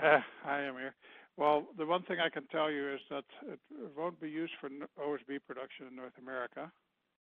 Uh, 0.00 0.20
Hi, 0.44 0.62
Hamir. 0.62 0.94
Well, 1.36 1.66
the 1.76 1.84
one 1.86 2.02
thing 2.02 2.18
I 2.20 2.28
can 2.28 2.46
tell 2.48 2.70
you 2.70 2.92
is 2.94 3.00
that 3.10 3.24
it 3.46 3.58
won't 3.96 4.20
be 4.20 4.28
used 4.28 4.52
for 4.60 4.68
OSB 4.68 5.38
production 5.46 5.86
in 5.90 5.96
North 5.96 6.16
America. 6.20 6.70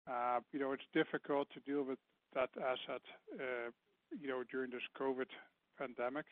Uh, 0.10 0.40
you 0.52 0.60
know, 0.60 0.72
it's 0.72 0.84
difficult 0.94 1.48
to 1.54 1.60
deal 1.62 1.84
with 1.84 2.00
that 2.34 2.50
asset, 2.58 3.02
uh, 3.40 3.70
you 4.20 4.28
know, 4.28 4.44
during 4.52 4.72
this 4.72 4.82
COVID 5.00 5.28
pandemic. 5.78 6.26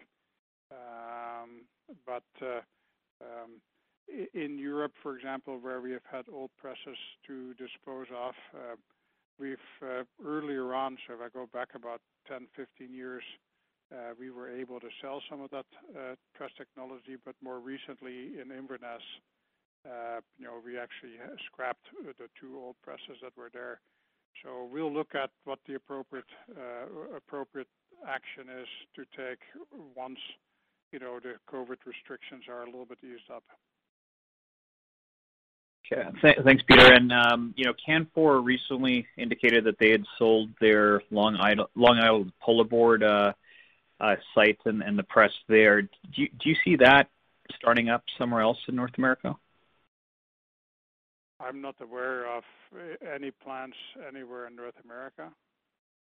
Um, 0.71 1.65
but 2.05 2.23
um, 2.41 3.61
in 4.33 4.57
Europe, 4.57 4.93
for 5.01 5.15
example, 5.17 5.57
where 5.59 5.81
we 5.81 5.91
have 5.91 6.05
had 6.11 6.25
old 6.31 6.51
presses 6.59 6.97
to 7.27 7.53
dispose 7.55 8.07
of, 8.15 8.33
we've 9.39 9.57
earlier 10.25 10.73
on, 10.73 10.97
so 11.07 11.13
if 11.15 11.19
I 11.21 11.29
go 11.29 11.47
back 11.51 11.69
about 11.75 12.01
10, 12.27 12.47
15 12.55 12.93
years, 12.93 13.23
Uh, 13.91 14.13
we 14.19 14.29
were 14.29 14.49
able 14.49 14.79
to 14.79 14.87
sell 15.01 15.21
some 15.29 15.41
of 15.41 15.49
that 15.49 15.65
uh, 15.97 16.15
press 16.35 16.51
technology. 16.57 17.17
But 17.25 17.35
more 17.41 17.59
recently 17.59 18.39
in 18.39 18.51
Inverness, 18.51 19.01
uh, 19.85 20.21
you 20.37 20.45
know, 20.45 20.61
we 20.63 20.77
actually 20.77 21.17
scrapped 21.47 21.87
the 22.03 22.27
two 22.39 22.57
old 22.57 22.75
presses 22.83 23.17
that 23.23 23.35
were 23.37 23.49
there. 23.51 23.79
So 24.43 24.69
we'll 24.71 24.93
look 24.93 25.15
at 25.15 25.31
what 25.43 25.59
the 25.67 25.75
appropriate 25.75 26.25
action 28.07 28.45
is 28.61 28.67
to 28.95 29.03
take 29.17 29.39
once, 29.95 30.19
you 30.91 30.99
know, 30.99 31.19
the 31.21 31.33
COVID 31.51 31.77
restrictions 31.85 32.43
are 32.47 32.63
a 32.63 32.65
little 32.65 32.85
bit 32.85 32.99
eased 33.03 33.29
up. 33.33 33.43
Okay. 35.91 36.07
Thanks, 36.43 36.63
Peter. 36.67 36.93
And 36.93 37.11
um, 37.11 37.53
you 37.57 37.65
know, 37.65 37.73
Canfor 37.87 38.43
recently 38.43 39.07
indicated 39.17 39.63
that 39.63 39.79
they 39.79 39.89
had 39.89 40.03
sold 40.19 40.49
their 40.61 41.01
Long 41.09 41.35
Island 41.39 42.31
Puller 42.43 42.65
Uh, 43.99 44.15
Board 44.15 44.19
site 44.33 44.59
and 44.65 44.97
the 44.97 45.03
press 45.03 45.31
there. 45.47 45.81
Do 45.83 45.89
you 46.43 46.55
see 46.63 46.75
that 46.77 47.09
starting 47.55 47.89
up 47.89 48.03
somewhere 48.17 48.41
else 48.41 48.57
in 48.67 48.75
North 48.75 48.97
America? 48.97 49.35
I'm 51.39 51.61
not 51.61 51.75
aware 51.81 52.27
of 52.37 52.43
eh, 52.75 52.95
any 53.15 53.31
plans 53.31 53.75
anywhere 54.07 54.47
in 54.47 54.55
North 54.55 54.75
America. 54.83 55.31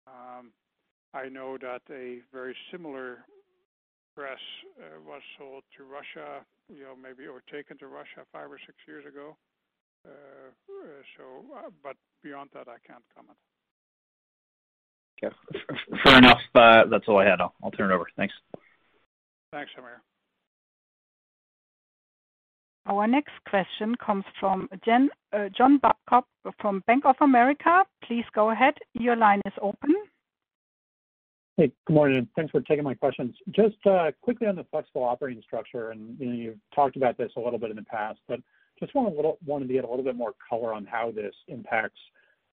Um, 0.07 0.51
I 1.13 1.29
know 1.29 1.57
that 1.57 1.81
a 1.91 2.19
very 2.31 2.55
similar 2.71 3.25
press 4.15 4.39
eh, 4.79 4.97
was 5.05 5.21
sold 5.37 5.63
to 5.77 5.83
Russia, 5.83 6.45
you 6.69 6.83
know, 6.83 6.95
maybe 6.95 7.27
or 7.27 7.41
taken 7.51 7.77
to 7.79 7.87
Russia 7.87 8.25
five 8.31 8.51
or 8.51 8.59
six 8.65 8.77
years 8.87 9.05
ago. 9.05 9.35
Uh, 10.05 10.49
eh, 10.69 11.01
so, 11.17 11.45
uh, 11.55 11.69
But 11.83 11.97
beyond 12.23 12.49
that, 12.53 12.67
I 12.67 12.77
can't 12.87 13.03
comment. 13.15 13.37
Okay. 15.23 15.33
Fair 16.03 16.17
enough. 16.17 16.41
Uh, 16.53 16.83
that's 16.89 17.05
all 17.07 17.19
I 17.19 17.25
had. 17.25 17.39
I'll 17.41 17.71
turn 17.71 17.91
it 17.91 17.93
over. 17.93 18.05
Thanks. 18.17 18.33
Thanks, 19.51 19.71
Hamir. 19.77 20.01
Our 22.87 23.07
next 23.07 23.33
question 23.49 23.95
comes 23.95 24.25
from 24.39 24.69
uh, 24.71 25.49
John 25.57 25.79
Babcock 25.79 26.25
from 26.59 26.83
Bank 26.85 27.05
of 27.05 27.15
America. 27.19 27.83
Please 28.03 28.25
go 28.35 28.51
ahead. 28.51 28.75
Your 28.93 29.15
line 29.15 29.41
is 29.45 29.53
open. 29.59 29.95
Hey, 31.57 31.71
good 31.87 31.93
morning, 31.93 32.17
and 32.17 32.27
thanks 32.35 32.51
for 32.51 32.61
taking 32.61 32.83
my 32.83 32.93
questions. 32.93 33.33
Just 33.51 33.77
uh, 33.85 34.11
quickly 34.21 34.45
on 34.45 34.57
the 34.57 34.65
flexible 34.65 35.03
operating 35.03 35.41
structure, 35.41 35.91
and 35.91 36.19
you 36.19 36.25
know, 36.25 36.33
you've 36.33 36.59
talked 36.75 36.97
about 36.97 37.17
this 37.17 37.31
a 37.37 37.39
little 37.39 37.57
bit 37.57 37.69
in 37.69 37.77
the 37.77 37.83
past, 37.83 38.19
but 38.27 38.39
just 38.77 38.93
wanted 38.93 39.67
to 39.67 39.73
get 39.73 39.85
a 39.85 39.89
little 39.89 40.03
bit 40.03 40.17
more 40.17 40.33
color 40.49 40.73
on 40.73 40.85
how 40.85 41.11
this 41.11 41.33
impacts 41.47 41.99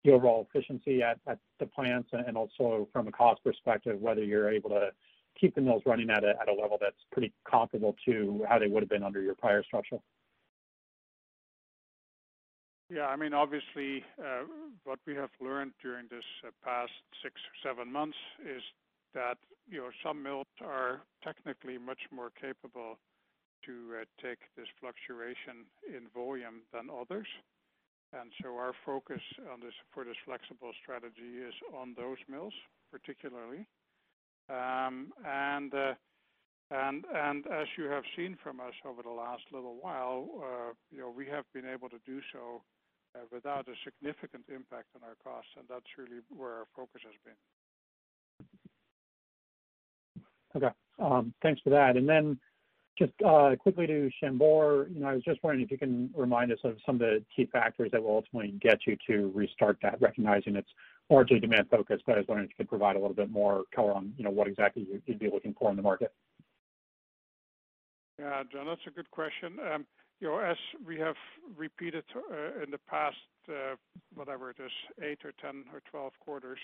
the 0.03 0.11
overall 0.11 0.47
efficiency 0.49 1.01
at 1.03 1.19
the 1.59 1.65
plants 1.65 2.09
and 2.13 2.37
also 2.37 2.87
from 2.93 3.07
a 3.07 3.11
cost 3.11 3.43
perspective, 3.43 3.99
whether 3.99 4.23
you're 4.23 4.49
able 4.49 4.69
to 4.69 4.91
keep 5.39 5.55
the 5.55 5.61
mills 5.61 5.83
running 5.85 6.09
at 6.09 6.23
a 6.23 6.53
level 6.53 6.77
that's 6.79 6.95
pretty 7.11 7.33
comparable 7.49 7.95
to 8.05 8.45
how 8.47 8.59
they 8.59 8.67
would 8.67 8.83
have 8.83 8.89
been 8.89 9.03
under 9.03 9.21
your 9.21 9.35
prior 9.35 9.63
structure. 9.63 9.99
Yeah, 12.89 13.05
I 13.05 13.15
mean, 13.17 13.33
obviously, 13.33 14.03
uh, 14.19 14.45
what 14.83 14.97
we 15.05 15.13
have 15.13 15.29
learned 15.39 15.73
during 15.81 16.07
this 16.09 16.25
uh, 16.43 16.49
past 16.65 16.91
six 17.21 17.35
or 17.35 17.69
seven 17.69 17.91
months 17.91 18.17
is 18.43 18.63
that, 19.13 19.37
you 19.69 19.77
know, 19.77 19.89
some 20.03 20.23
mills 20.23 20.47
are 20.65 21.01
technically 21.23 21.77
much 21.77 21.99
more 22.11 22.31
capable 22.31 22.97
to 23.65 24.01
uh, 24.01 24.05
take 24.21 24.39
this 24.57 24.65
fluctuation 24.79 25.69
in 25.85 26.07
volume 26.15 26.61
than 26.73 26.89
others. 26.89 27.27
And 28.11 28.31
so 28.41 28.55
our 28.57 28.73
focus 28.85 29.21
for 29.93 30.03
this 30.03 30.15
flexible 30.25 30.71
strategy 30.81 31.37
is 31.47 31.53
on 31.75 31.93
those 31.95 32.17
mills 32.27 32.53
particularly. 32.91 33.65
Um, 34.49 35.13
uh, 35.73 35.93
and 36.71 37.45
as 37.47 37.67
you 37.77 37.85
have 37.85 38.03
seen 38.15 38.37
from 38.43 38.59
us 38.59 38.73
over 38.85 39.01
the 39.01 39.09
last 39.09 39.43
little 39.51 39.77
while, 39.81 40.27
uh, 40.37 40.73
know, 40.99 41.13
we 41.15 41.25
have 41.27 41.45
been 41.53 41.65
able 41.65 41.89
to 41.89 41.99
do 42.05 42.19
so 42.31 42.61
uh, 43.15 43.19
without 43.31 43.67
a 43.67 43.73
significant 43.83 44.43
impact 44.53 44.87
on 44.95 45.01
our 45.03 45.15
costs, 45.23 45.51
and 45.57 45.65
that's 45.69 45.85
really 45.97 46.21
where 46.35 46.51
our 46.51 46.67
focus 46.75 47.01
has 47.03 47.15
been. 47.25 47.33
Okay. 50.55 50.73
Um, 50.99 51.33
thanks 51.41 51.61
for 51.61 51.69
that. 51.71 51.95
Just 52.99 53.13
uh, 53.25 53.55
quickly 53.57 53.87
to 53.87 54.09
Chambord, 54.19 54.91
you 54.93 54.99
know, 54.99 55.07
I 55.07 55.13
was 55.13 55.23
just 55.23 55.41
wondering 55.41 55.63
if 55.63 55.71
you 55.71 55.77
can 55.77 56.09
remind 56.13 56.51
us 56.51 56.59
of 56.65 56.75
some 56.85 56.95
of 56.95 56.99
the 56.99 57.23
key 57.33 57.45
factors 57.49 57.89
that 57.93 58.03
will 58.03 58.17
ultimately 58.17 58.53
get 58.61 58.79
you 58.85 58.97
to 59.07 59.31
restart 59.33 59.77
that, 59.83 60.01
recognizing 60.01 60.57
it's 60.57 60.67
largely 61.09 61.39
demand 61.39 61.67
focused, 61.71 62.03
but 62.05 62.15
I 62.15 62.17
was 62.17 62.27
wondering 62.27 62.49
if 62.49 62.59
you 62.59 62.65
could 62.65 62.69
provide 62.69 62.97
a 62.97 62.99
little 62.99 63.15
bit 63.15 63.31
more 63.31 63.63
color 63.73 63.93
on, 63.93 64.13
you 64.17 64.25
know, 64.25 64.29
what 64.29 64.47
exactly 64.47 64.85
you'd 65.05 65.17
be 65.17 65.29
looking 65.31 65.55
for 65.57 65.69
in 65.69 65.77
the 65.77 65.81
market. 65.81 66.11
Yeah, 68.19 68.43
John, 68.51 68.65
that's 68.65 68.81
a 68.85 68.91
good 68.91 69.09
question. 69.11 69.57
Um, 69.73 69.85
you 70.19 70.27
know, 70.27 70.39
as 70.39 70.57
we 70.85 70.99
have 70.99 71.15
repeated 71.55 72.03
uh, 72.13 72.61
in 72.61 72.69
the 72.69 72.79
past, 72.89 73.15
uh, 73.47 73.75
whatever 74.13 74.49
it 74.49 74.57
is, 74.59 74.71
eight 75.01 75.19
or 75.23 75.31
10 75.41 75.63
or 75.73 75.81
12 75.89 76.11
quarters, 76.19 76.59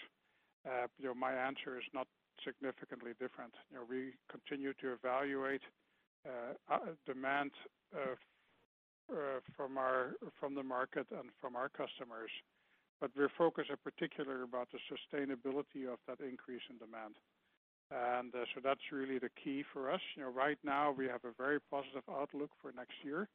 you 1.00 1.06
know, 1.06 1.14
my 1.14 1.32
answer 1.32 1.78
is 1.78 1.86
not 1.94 2.08
significantly 2.44 3.12
different. 3.22 3.54
You 3.72 3.78
know, 3.78 3.84
we 3.90 4.12
continue 4.30 4.74
to 4.82 4.92
evaluate 4.92 5.62
Uh, 6.26 6.74
uh, 6.74 6.80
demand 7.06 7.52
uh, 7.94 8.16
from 9.56 10.56
the 10.56 10.64
market 10.64 11.06
and 11.12 11.30
from 11.40 11.56
our 11.56 11.70
customers, 11.70 12.32
but 13.00 13.12
we're 13.16 13.30
focused 13.38 13.70
in 13.70 13.78
particular 13.84 14.42
about 14.42 14.68
the 14.72 14.80
sustainability 14.90 15.86
of 15.86 16.00
that 16.08 16.20
increase 16.26 16.66
in 16.72 16.78
demand. 16.82 17.14
And 17.92 18.34
so 18.34 18.62
that's 18.64 18.82
really 18.92 19.20
the 19.20 19.30
key 19.44 19.64
for 19.72 19.92
us. 19.92 20.02
Right 20.18 20.58
now 20.64 20.92
we 20.92 21.06
have 21.06 21.24
a 21.26 21.34
very 21.38 21.60
positive 21.70 22.02
outlook 22.10 22.50
for 22.60 22.72
next 22.76 22.98
year, 23.04 23.28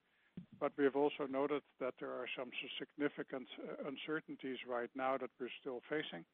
but 0.59 0.72
we 0.76 0.83
have 0.83 0.96
also 0.96 1.29
noted 1.31 1.62
that 1.79 1.94
there 2.00 2.11
are 2.11 2.26
some 2.37 2.50
significant 2.76 3.46
uncertainties 3.87 4.59
right 4.68 4.90
now 4.96 5.16
that 5.16 5.31
we're 5.38 5.55
still 5.61 5.81
facing. 5.88 6.24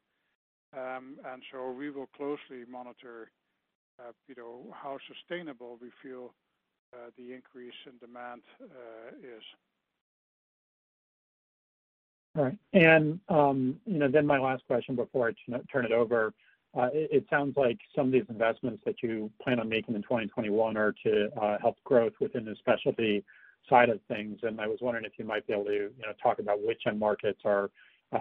Um 0.75 1.19
and 1.23 1.43
so 1.51 1.69
we 1.69 1.91
will 1.91 2.09
closely 2.17 2.65
monitor, 2.67 3.29
how 4.73 4.97
sustainable 5.07 5.77
we 5.79 5.89
feel 6.01 6.33
Uh, 6.93 7.09
the 7.17 7.33
increase 7.33 7.73
in 7.85 7.97
demand 7.99 8.41
uh, 8.61 9.15
is. 9.19 9.43
All 12.37 12.45
right. 12.45 12.57
And 12.73 13.19
um, 13.27 13.79
you 13.85 13.99
know, 13.99 14.09
then 14.09 14.25
my 14.25 14.39
last 14.39 14.65
question 14.67 14.95
before 14.95 15.29
I 15.29 15.61
turn 15.71 15.85
it 15.85 15.91
over. 15.91 16.33
Uh, 16.77 16.89
it 16.93 17.25
sounds 17.29 17.57
like 17.57 17.77
some 17.95 18.07
of 18.07 18.11
these 18.11 18.25
investments 18.29 18.83
that 18.85 19.01
you 19.01 19.31
plan 19.41 19.59
on 19.59 19.67
making 19.67 19.95
in 19.95 20.01
2021 20.03 20.77
are 20.77 20.93
to 21.03 21.29
help 21.59 21.77
growth 21.83 22.13
within 22.19 22.45
the 22.45 22.55
specialty 22.59 23.23
side 23.67 23.89
of 23.89 23.99
things. 24.07 24.39
And 24.43 24.61
I 24.61 24.67
was 24.67 24.77
wondering 24.81 25.05
if 25.05 25.13
you 25.17 25.25
might 25.25 25.47
be 25.47 25.53
able 25.53 25.65
to, 25.65 25.73
you 25.73 25.91
know, 25.99 26.13
talk 26.21 26.39
about 26.39 26.61
which 26.61 26.83
end 26.85 26.99
markets 26.99 27.39
are 27.45 27.71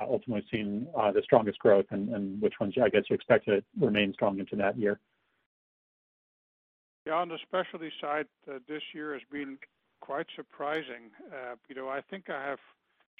ultimately 0.01 0.47
seeing 0.51 0.87
the 0.95 1.21
strongest 1.23 1.59
growth 1.59 1.87
and 1.91 2.41
which 2.41 2.55
ones 2.59 2.75
I 2.83 2.89
guess 2.89 3.03
you 3.11 3.15
expect 3.15 3.45
to 3.47 3.63
remain 3.79 4.15
strong 4.15 4.39
into 4.39 4.57
that 4.57 4.79
year. 4.79 5.01
Yeah, 7.07 7.14
on 7.14 7.29
the 7.29 7.38
specialty 7.38 7.92
side, 8.01 8.27
uh, 8.51 8.59
this 8.66 8.83
year 8.92 9.12
has 9.12 9.23
been 9.31 9.59
quite 10.01 10.27
surprising. 10.35 11.14
Uh, 11.31 11.55
you 11.69 11.77
know, 11.77 11.88
I 11.88 12.01
think 12.01 12.29
I 12.29 12.42
have 12.42 12.59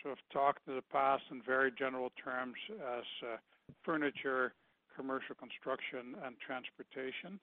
sort 0.03 0.11
of 0.11 0.19
talked 0.33 0.67
in 0.67 0.75
the 0.75 0.83
past 0.91 1.23
in 1.31 1.41
very 1.41 1.71
general 1.71 2.11
terms 2.23 2.57
as 2.69 3.05
uh, 3.23 3.37
furniture, 3.85 4.55
commercial 4.97 5.37
construction, 5.37 6.19
and 6.27 6.35
transportation. 6.45 7.39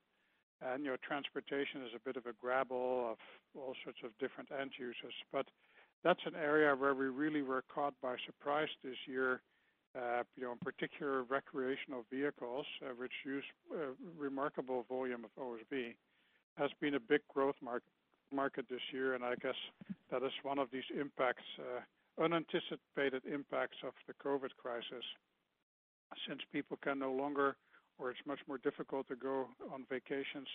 And 0.61 0.83
you 0.83 0.91
know, 0.91 0.97
transportation 0.99 1.81
is 1.87 1.95
a 1.95 2.03
bit 2.03 2.17
of 2.17 2.25
a 2.25 2.33
grabble 2.41 3.11
of 3.11 3.17
all 3.55 3.73
sorts 3.81 3.99
of 4.03 4.11
different 4.19 4.49
end 4.51 4.71
users. 4.77 5.15
But 5.31 5.45
that's 6.03 6.25
an 6.25 6.35
area 6.35 6.75
where 6.75 6.93
we 6.93 7.05
really 7.05 7.41
were 7.41 7.63
caught 7.73 7.93
by 8.01 8.17
surprise 8.25 8.69
this 8.83 8.99
year. 9.07 9.39
You 9.95 10.43
know, 10.43 10.51
in 10.51 10.57
particular, 10.57 11.23
recreational 11.23 12.03
vehicles, 12.11 12.65
which 12.97 13.13
use 13.23 13.45
a 13.71 13.93
remarkable 14.19 14.85
volume 14.89 15.23
of 15.23 15.31
OSB, 15.41 15.93
has 16.57 16.69
been 16.79 16.95
a 16.95 16.99
big 16.99 17.21
growth 17.33 17.55
market 17.61 18.65
this 18.69 18.81
year. 18.91 19.15
And 19.15 19.23
I 19.23 19.35
guess 19.41 19.55
that 20.11 20.23
is 20.23 20.31
one 20.43 20.59
of 20.59 20.69
these 20.71 20.83
impacts, 20.99 21.43
uh, 21.59 22.23
unanticipated 22.23 23.23
impacts 23.31 23.77
of 23.85 23.93
the 24.07 24.13
COVID 24.13 24.49
crisis. 24.57 25.05
Since 26.27 26.41
people 26.51 26.77
can 26.83 26.99
no 26.99 27.11
longer, 27.11 27.55
or 27.97 28.11
it's 28.11 28.19
much 28.27 28.39
more 28.47 28.59
difficult 28.59 29.07
to 29.07 29.15
go 29.15 29.47
on 29.71 29.85
vacations 29.89 30.47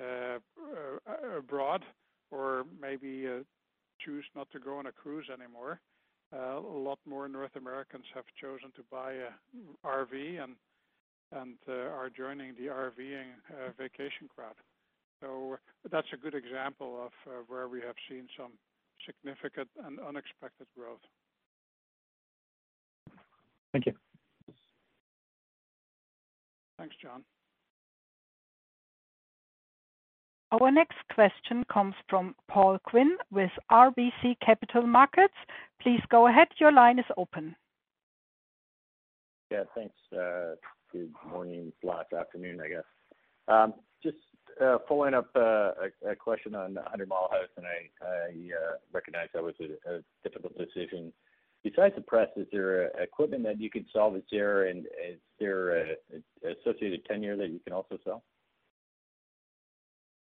uh, 0.00 0.38
uh, 0.58 1.38
abroad 1.38 1.84
or 2.30 2.64
maybe 2.80 3.26
choose 4.00 4.24
not 4.34 4.50
to 4.50 4.58
go 4.58 4.78
on 4.78 4.86
a 4.86 4.92
cruise 4.92 5.26
anymore, 5.32 5.80
a 6.32 6.58
lot 6.58 6.98
more 7.06 7.28
North 7.28 7.54
Americans 7.56 8.04
have 8.12 8.24
chosen 8.40 8.72
to 8.74 8.82
buy 8.90 9.12
a 9.12 9.86
RV 9.86 10.42
and 11.32 11.58
are 11.68 12.10
joining 12.16 12.54
the 12.54 12.66
RVing 12.66 13.30
vacation 13.78 14.28
crowd. 14.34 14.54
So 15.24 15.56
that's 15.90 16.06
a 16.12 16.16
good 16.16 16.34
example 16.34 16.98
of 17.06 17.12
uh, 17.26 17.42
where 17.48 17.68
we 17.68 17.80
have 17.80 17.94
seen 18.10 18.28
some 18.36 18.52
significant 19.06 19.68
and 19.84 19.98
unexpected 20.00 20.66
growth. 20.76 21.00
Thank 23.72 23.86
you. 23.86 23.92
Thanks, 26.78 26.94
John. 27.02 27.24
Our 30.52 30.70
next 30.70 30.98
question 31.12 31.64
comes 31.72 31.94
from 32.08 32.34
Paul 32.48 32.78
Quinn 32.84 33.16
with 33.32 33.50
RBC 33.72 34.36
Capital 34.44 34.86
Markets. 34.86 35.34
Please 35.80 36.00
go 36.10 36.28
ahead. 36.28 36.48
Your 36.60 36.70
line 36.70 36.98
is 36.98 37.04
open. 37.16 37.56
Yeah, 39.50 39.64
thanks. 39.74 39.96
Uh, 40.12 40.54
good 40.92 41.12
morning/afternoon, 41.28 42.60
I 42.60 42.68
guess. 42.68 42.84
Um, 43.48 43.74
just 44.02 44.18
following 44.88 45.14
up 45.14 45.30
uh, 45.36 45.72
a 46.08 46.16
question 46.16 46.54
on 46.54 46.78
Hundred 46.86 47.08
Mile 47.08 47.28
House, 47.30 47.48
and 47.56 47.66
I 47.66 47.90
I 48.04 48.28
uh, 48.28 48.76
recognize 48.92 49.28
that 49.34 49.42
was 49.42 49.54
a 49.60 49.96
a 49.96 50.00
difficult 50.22 50.56
decision. 50.58 51.12
Besides 51.62 51.94
the 51.96 52.02
press, 52.02 52.28
is 52.36 52.46
there 52.52 52.88
equipment 53.00 53.42
that 53.44 53.58
you 53.58 53.70
could 53.70 53.86
salvage 53.92 54.26
there, 54.30 54.66
and 54.68 54.86
is 54.86 55.18
there 55.40 55.96
associated 56.42 57.04
tenure 57.06 57.36
that 57.36 57.48
you 57.48 57.58
can 57.58 57.72
also 57.72 57.98
sell? 58.04 58.22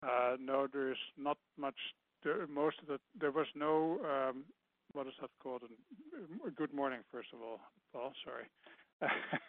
Uh, 0.02 0.38
No, 0.40 0.68
there 0.72 0.92
is 0.92 0.98
not 1.18 1.38
much. 1.58 1.76
There 2.24 2.48
most 2.48 2.78
of 2.82 2.88
the 2.88 3.00
there 3.20 3.32
was 3.32 3.48
no, 3.56 4.00
um, 4.04 4.46
what 4.94 5.08
is 5.08 5.14
that 5.22 5.30
called? 5.42 5.62
Good 6.56 6.74
morning, 6.74 7.00
first 7.12 7.30
of 7.34 7.42
all, 7.42 7.60
Paul. 7.94 8.14
Sorry. 8.26 8.46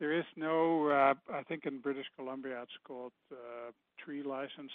There 0.00 0.18
is 0.18 0.24
no, 0.34 0.88
uh, 0.88 1.14
I 1.30 1.42
think 1.42 1.66
in 1.66 1.78
British 1.78 2.06
Columbia, 2.16 2.62
it's 2.62 2.72
called 2.84 3.12
uh, 3.30 3.70
tree 4.02 4.22
license. 4.22 4.72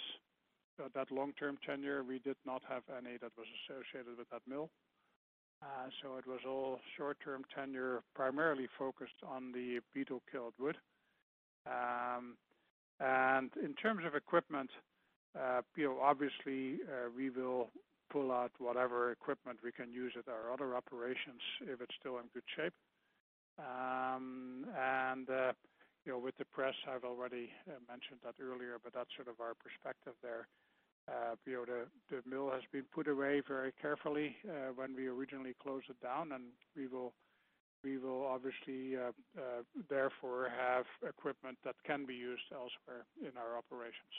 Uh, 0.78 0.86
that 0.94 1.10
long-term 1.10 1.58
tenure, 1.66 2.04
we 2.04 2.20
did 2.20 2.36
not 2.46 2.62
have 2.68 2.84
any 2.96 3.16
that 3.16 3.32
was 3.36 3.46
associated 3.66 4.16
with 4.16 4.30
that 4.30 4.42
mill. 4.46 4.70
Uh, 5.60 5.88
so 6.00 6.16
it 6.16 6.26
was 6.28 6.40
all 6.46 6.78
short-term 6.96 7.42
tenure, 7.52 8.02
primarily 8.14 8.68
focused 8.78 9.18
on 9.26 9.50
the 9.50 9.80
beetle-killed 9.92 10.54
wood. 10.60 10.76
Um, 11.66 12.36
and 13.00 13.50
in 13.60 13.74
terms 13.74 14.04
of 14.06 14.14
equipment, 14.14 14.70
you 15.76 15.84
know, 15.84 15.98
obviously, 16.00 16.78
we 17.16 17.30
will 17.30 17.70
pull 18.12 18.30
out 18.30 18.52
whatever 18.58 19.10
equipment 19.10 19.58
we 19.64 19.72
can 19.72 19.90
use 19.90 20.12
at 20.16 20.30
our 20.30 20.52
other 20.52 20.76
operations 20.76 21.40
if 21.62 21.80
it's 21.80 21.94
still 21.98 22.18
in 22.18 22.24
good 22.32 22.44
shape. 22.54 22.72
Um, 23.58 24.66
and 24.76 25.28
uh, 25.30 25.52
you 26.04 26.12
know, 26.12 26.18
with 26.18 26.36
the 26.38 26.44
press, 26.46 26.74
I've 26.88 27.04
already 27.04 27.50
uh, 27.68 27.80
mentioned 27.88 28.20
that 28.24 28.36
earlier, 28.42 28.78
but 28.82 28.92
that's 28.94 29.10
sort 29.16 29.28
of 29.28 29.40
our 29.40 29.54
perspective 29.54 30.14
there. 30.22 30.48
Uh, 31.08 31.36
you 31.46 31.54
know, 31.54 31.86
the 32.10 32.22
mill 32.28 32.50
has 32.50 32.62
been 32.72 32.84
put 32.94 33.08
away 33.08 33.42
very 33.46 33.72
carefully 33.80 34.36
when 34.74 34.94
we 34.96 35.06
originally 35.06 35.54
closed 35.62 35.86
it 35.88 36.00
down, 36.02 36.32
and 36.32 36.44
we 36.76 36.86
will 36.88 37.12
we 37.84 37.98
will 37.98 38.24
obviously 38.26 38.96
therefore 39.88 40.50
have 40.50 40.84
equipment 41.08 41.58
that 41.64 41.76
can 41.86 42.06
be 42.06 42.14
used 42.14 42.42
elsewhere 42.52 43.06
in 43.22 43.36
our 43.38 43.56
operations. 43.56 44.14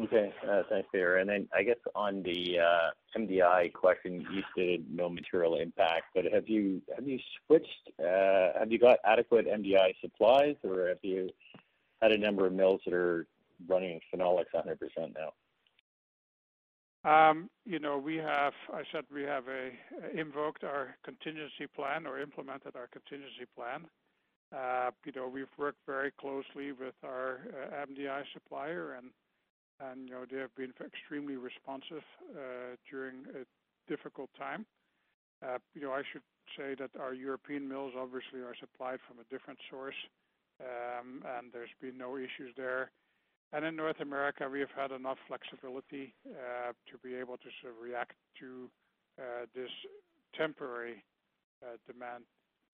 Okay. 0.00 0.32
Uh, 0.48 0.62
thanks, 0.70 0.88
Peter. 0.90 1.22
I 1.54 1.62
guess 1.62 1.76
on 1.94 2.22
the 2.22 2.58
uh, 2.58 2.90
MDI 3.18 3.72
question, 3.72 4.26
you 4.32 4.42
stated 4.52 4.86
no 4.90 5.10
material 5.10 5.56
impact, 5.56 6.06
but 6.14 6.24
have 6.32 6.48
you 6.48 6.80
switched 7.46 7.90
uh 8.00 8.58
have 8.58 8.72
you 8.72 8.78
got 8.78 8.98
adequate 9.04 9.46
MDI 9.46 9.94
supplies, 10.00 10.56
or 10.64 10.88
have 10.88 10.98
you 11.02 11.28
had 12.00 12.10
a 12.12 12.18
number 12.18 12.46
of 12.46 12.54
mills 12.54 12.80
that 12.86 12.94
are 12.94 13.26
running 13.68 14.00
Phenolics 14.12 14.46
100% 14.54 14.78
now? 15.14 15.32
Um, 17.04 17.50
you 17.66 17.78
know, 17.78 17.98
we 17.98 18.16
have 18.16 18.54
I 18.72 18.82
said 18.92 19.04
we 19.12 19.22
have 19.24 19.44
invoked 20.14 20.64
our 20.64 20.96
contingency 21.04 21.66
plan 21.74 22.06
or 22.06 22.18
implemented 22.18 22.76
our 22.76 22.86
contingency 22.86 23.44
plan. 23.54 23.86
Uh, 24.56 24.90
you 25.04 25.12
know, 25.14 25.28
we've 25.28 25.46
worked 25.58 25.80
very 25.86 26.12
closely 26.12 26.72
with 26.72 26.94
our 27.04 27.40
MDI 27.88 28.22
supplier, 28.32 28.94
and 28.94 29.10
you 30.06 30.14
know, 30.14 30.24
they 30.30 30.38
have 30.38 30.54
been 30.54 30.72
extremely 30.84 31.36
responsive 31.36 32.04
uh, 32.34 32.76
during 32.90 33.24
a 33.34 33.44
difficult 33.90 34.30
time. 34.38 34.66
Uh, 35.42 35.58
you 35.74 35.82
know, 35.82 35.92
I 35.92 36.02
should 36.12 36.22
say 36.56 36.74
that 36.78 36.90
our 37.00 37.14
European 37.14 37.68
mills 37.68 37.92
obviously 37.98 38.40
are 38.40 38.54
supplied 38.60 38.98
from 39.08 39.18
a 39.18 39.26
different 39.30 39.58
source, 39.70 39.98
um, 40.60 41.24
and 41.36 41.52
there's 41.52 41.74
been 41.80 41.98
no 41.98 42.16
issues 42.16 42.54
there. 42.56 42.90
And 43.52 43.64
in 43.64 43.76
North 43.76 44.00
America, 44.00 44.48
we 44.48 44.60
have 44.60 44.74
had 44.76 44.92
enough 44.92 45.18
flexibility 45.28 46.14
uh, 46.26 46.72
to 46.90 46.98
be 47.02 47.14
able 47.14 47.36
to 47.36 47.48
sort 47.60 47.74
of 47.74 47.82
react 47.82 48.14
to 48.40 48.70
this 49.54 49.70
temporary 50.34 51.04
demand 51.86 52.24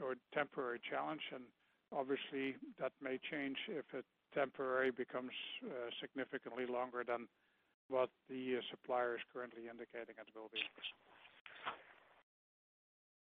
or 0.01 0.15
temporary 0.33 0.81
challenge. 0.89 1.23
And 1.35 1.43
obviously, 1.93 2.57
that 2.79 2.93
may 3.03 3.19
change 3.31 3.57
if 3.69 3.85
it 3.93 4.05
temporarily 4.39 4.93
becomes 4.93 5.35
uh, 5.67 5.91
significantly 6.01 6.67
longer 6.67 7.03
than 7.03 7.27
what 7.89 8.11
the 8.31 8.59
uh, 8.59 8.61
supplier 8.71 9.17
is 9.17 9.23
currently 9.33 9.63
indicating 9.67 10.15
it 10.15 10.29
will 10.35 10.51
be. 10.53 10.63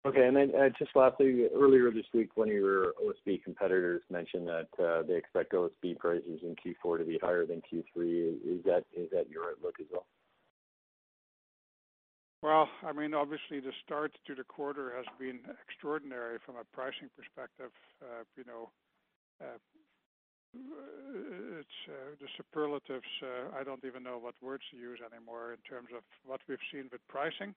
Okay. 0.06 0.26
And 0.26 0.36
then 0.36 0.52
uh 0.54 0.68
just 0.78 0.94
lastly, 0.94 1.46
earlier 1.54 1.90
this 1.90 2.04
week, 2.12 2.36
one 2.36 2.48
of 2.48 2.54
your 2.54 2.92
OSB 3.00 3.42
competitors 3.42 4.02
mentioned 4.10 4.46
that 4.48 4.68
uh, 4.78 5.02
they 5.02 5.16
expect 5.16 5.52
OSB 5.52 5.98
prices 5.98 6.40
in 6.42 6.54
Q4 6.60 6.98
to 6.98 7.04
be 7.04 7.18
higher 7.22 7.46
than 7.46 7.62
Q3. 7.62 8.36
Is 8.44 8.64
that 8.64 8.84
your 9.30 9.50
outlook 9.50 9.76
as 9.80 9.86
well? 9.90 10.06
Well, 12.42 12.68
I 12.86 12.92
mean, 12.92 13.14
obviously 13.14 13.60
the 13.60 13.72
start 13.82 14.12
to 14.26 14.34
the 14.34 14.44
quarter 14.44 14.92
has 14.94 15.06
been 15.18 15.40
extraordinary 15.66 16.36
from 16.44 16.56
a 16.56 16.64
pricing 16.76 17.08
perspective. 17.16 17.72
You 18.36 18.44
know, 18.44 18.68
Uh, 20.54 21.60
it's 21.60 21.68
uh, 21.88 22.14
the 22.20 22.28
superlatives. 22.36 23.10
Uh, 23.22 23.58
I 23.58 23.64
don't 23.64 23.84
even 23.84 24.02
know 24.02 24.18
what 24.18 24.34
words 24.42 24.62
to 24.70 24.76
use 24.76 25.00
anymore 25.00 25.52
in 25.52 25.58
terms 25.68 25.88
of 25.96 26.02
what 26.24 26.40
we've 26.48 26.58
seen 26.72 26.88
with 26.92 27.00
pricing. 27.08 27.54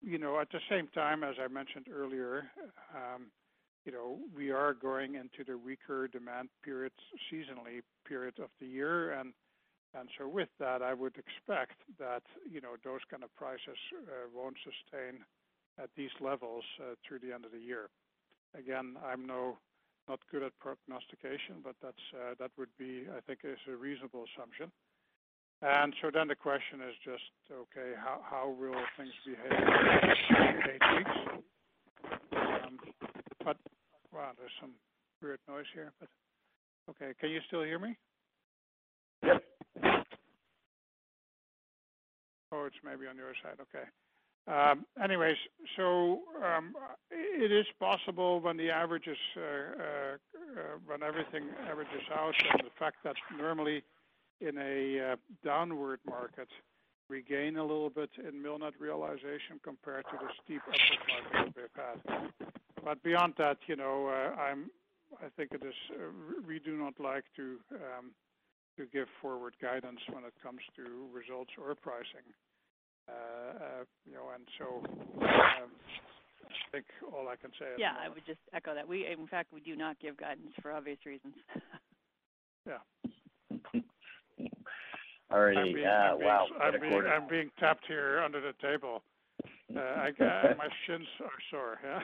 You 0.00 0.16
know, 0.16 0.38
at 0.38 0.48
the 0.52 0.60
same 0.70 0.86
time, 0.94 1.24
as 1.24 1.34
I 1.42 1.48
mentioned 1.48 1.86
earlier, 1.92 2.44
um, 2.94 3.32
you 3.84 3.90
know, 3.90 4.20
we 4.36 4.52
are 4.52 4.72
going 4.72 5.16
into 5.16 5.42
the 5.44 5.58
weaker 5.58 6.06
demand 6.06 6.50
periods, 6.62 6.94
seasonally 7.32 7.82
period 8.06 8.38
of 8.38 8.50
the 8.60 8.66
year. 8.66 9.12
And 9.12 9.32
and 9.98 10.08
so 10.16 10.28
with 10.28 10.50
that, 10.60 10.82
I 10.82 10.94
would 10.94 11.16
expect 11.16 11.80
that, 11.98 12.22
you 12.48 12.60
know, 12.60 12.76
those 12.84 13.00
kind 13.10 13.24
of 13.24 13.34
prices 13.34 13.78
won't 14.32 14.56
sustain 14.62 15.24
at 15.82 15.90
these 15.96 16.10
levels 16.20 16.64
through 17.06 17.18
the 17.18 17.32
end 17.34 17.44
of 17.44 17.50
the 17.50 17.58
year. 17.58 17.88
Again, 18.56 18.96
I'm 19.04 19.26
not 20.08 20.20
good 20.30 20.42
at 20.42 20.52
prognostication, 20.58 21.60
but 21.62 21.76
that 21.82 22.50
would 22.58 22.70
be, 22.78 23.04
I 23.14 23.20
think, 23.26 23.40
is 23.44 23.58
a 23.68 23.76
reasonable 23.76 24.24
assumption. 24.34 24.72
And 25.60 25.92
so 26.00 26.10
then 26.12 26.28
the 26.28 26.36
question 26.36 26.80
is 26.80 26.94
just, 27.04 27.24
okay, 27.50 27.94
how 27.96 28.54
will 28.58 28.80
things 28.96 29.12
behave 29.26 29.52
in 29.52 30.70
eight 30.70 30.96
weeks? 30.96 31.16
Um 32.32 32.78
but 33.44 33.56
wow, 34.12 34.30
there's 34.38 34.52
some 34.60 34.72
weird 35.22 35.40
noise 35.48 35.66
here. 35.74 35.92
Okay. 36.90 37.12
Can 37.20 37.30
you 37.30 37.40
still 37.46 37.62
hear 37.62 37.78
me? 37.78 37.96
Yep. 39.22 39.42
Oh, 42.52 42.64
it's 42.64 42.76
maybe 42.84 43.06
on 43.06 43.16
your 43.16 43.32
side. 43.42 43.58
Okay. 43.60 43.84
Um, 44.46 44.86
anyways, 45.02 45.36
so 45.76 46.20
um, 46.42 46.74
it 47.10 47.52
is 47.52 47.66
possible 47.78 48.40
when 48.40 48.56
the 48.56 48.70
averages, 48.70 49.18
uh, 49.36 49.40
uh, 49.40 49.44
uh, 49.44 50.62
when 50.86 51.02
everything 51.02 51.44
averages 51.68 52.02
out 52.14 52.34
and 52.52 52.60
the 52.60 52.70
fact 52.78 52.96
that 53.04 53.16
normally 53.36 53.82
in 54.40 54.56
a 54.56 55.16
downward 55.44 56.00
market, 56.08 56.48
we 57.10 57.22
gain 57.22 57.56
a 57.56 57.62
little 57.62 57.90
bit 57.90 58.10
in 58.26 58.40
mill 58.40 58.58
net 58.58 58.74
realization 58.78 59.60
compared 59.62 60.04
to 60.04 60.16
the 60.20 60.28
steep 60.42 60.62
upward 60.66 61.32
market 61.34 61.56
we've 61.56 62.20
had. 62.20 62.50
But 62.84 63.02
beyond 63.02 63.34
that, 63.38 63.58
you 63.66 63.76
know, 63.76 64.08
I'm 64.08 64.70
I 65.16 65.28
think 65.36 65.52
it 65.52 65.62
is, 65.64 65.74
we 66.46 66.58
do 66.58 66.76
not 66.76 67.00
like 67.00 67.24
to, 67.36 67.58
um, 67.72 68.12
to 68.76 68.86
give 68.86 69.08
forward 69.20 69.54
guidance 69.60 70.00
when 70.12 70.24
it 70.24 70.34
comes 70.42 70.60
to 70.76 71.08
results 71.12 71.50
or 71.56 71.74
pricing. 71.74 72.26
Uh, 73.08 73.12
uh, 73.12 73.84
you 74.06 74.14
know, 74.14 74.28
um, 74.28 74.44
I 75.22 76.70
think 76.72 76.84
all 77.12 77.28
I 77.28 77.36
can 77.36 77.50
say 77.58 77.66
is. 77.66 77.78
Yeah, 77.78 77.94
I 77.98 78.08
would 78.08 78.24
just 78.26 78.40
echo 78.52 78.74
that. 78.74 78.84
In 78.88 79.26
fact, 79.26 79.52
we 79.52 79.60
do 79.60 79.76
not 79.76 79.98
give 80.00 80.16
guidance 80.16 80.52
for 80.60 80.72
obvious 80.72 80.98
reasons. 81.06 81.34
Yeah. 82.66 82.78
All 85.30 85.40
righty. 85.40 85.74
Wow. 86.20 86.46
I'm 86.60 87.28
being 87.28 87.50
tapped 87.58 87.86
here 87.86 88.20
under 88.22 88.40
the 88.40 88.52
table. 88.60 89.02
Uh, 89.70 90.10
my 90.58 90.68
shins 90.86 91.06
are 91.20 91.30
sore. 91.50 91.78
Yeah. 91.82 92.02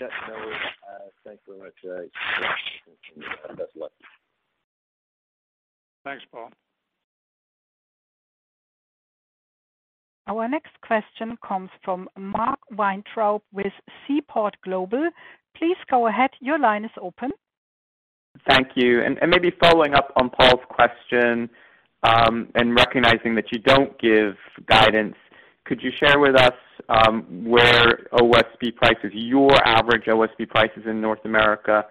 Yeah, 0.00 0.08
no. 0.28 0.52
Thanks 1.24 1.42
very 1.46 1.58
much. 1.58 1.74
Best 3.48 3.60
of 3.60 3.80
luck. 3.80 3.92
Thanks, 6.04 6.24
Paul. 6.32 6.50
Our 10.32 10.48
next 10.48 10.72
question 10.80 11.36
comes 11.46 11.68
from 11.84 12.08
Mark 12.16 12.58
Weintraub 12.74 13.42
with 13.52 13.72
Seaport 14.06 14.56
Global. 14.64 15.10
Please 15.58 15.76
go 15.90 16.06
ahead. 16.06 16.30
Your 16.40 16.58
line 16.58 16.86
is 16.86 16.90
open. 16.98 17.32
Thank 18.48 18.68
you. 18.74 19.02
And 19.02 19.18
maybe 19.28 19.52
following 19.62 19.92
up 19.92 20.10
on 20.16 20.30
Paul's 20.30 20.64
question, 20.70 21.50
um, 22.02 22.48
and 22.54 22.74
recognizing 22.74 23.34
that 23.34 23.52
you 23.52 23.58
don't 23.58 23.98
give 24.00 24.34
guidance, 24.64 25.16
could 25.66 25.82
you 25.82 25.90
share 26.02 26.18
with 26.18 26.34
us 26.34 26.54
um, 26.88 27.44
where 27.44 28.06
OSB 28.14 28.74
prices, 28.76 29.10
your 29.12 29.54
average 29.66 30.06
OSB 30.06 30.48
prices 30.48 30.84
in 30.86 31.02
North 31.02 31.26
America 31.26 31.84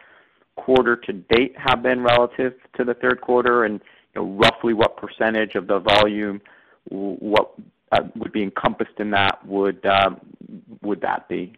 quarter 0.55 0.95
to 0.95 1.13
date 1.13 1.53
have 1.57 1.83
been 1.83 2.01
relative 2.01 2.53
to 2.75 2.83
the 2.83 2.95
third 2.95 3.21
quarter? 3.21 3.65
And 3.65 3.81
roughly 4.15 4.73
what 4.73 4.97
percentage 4.97 5.53
of 5.53 5.67
the 5.67 5.77
volume 5.77 6.41
Uh, 7.91 8.03
would 8.15 8.31
be 8.31 8.41
encompassed 8.41 8.99
in 8.99 9.11
that 9.11 9.45
would 9.45 9.85
um, 9.85 10.21
that 11.01 11.27
be 11.27 11.53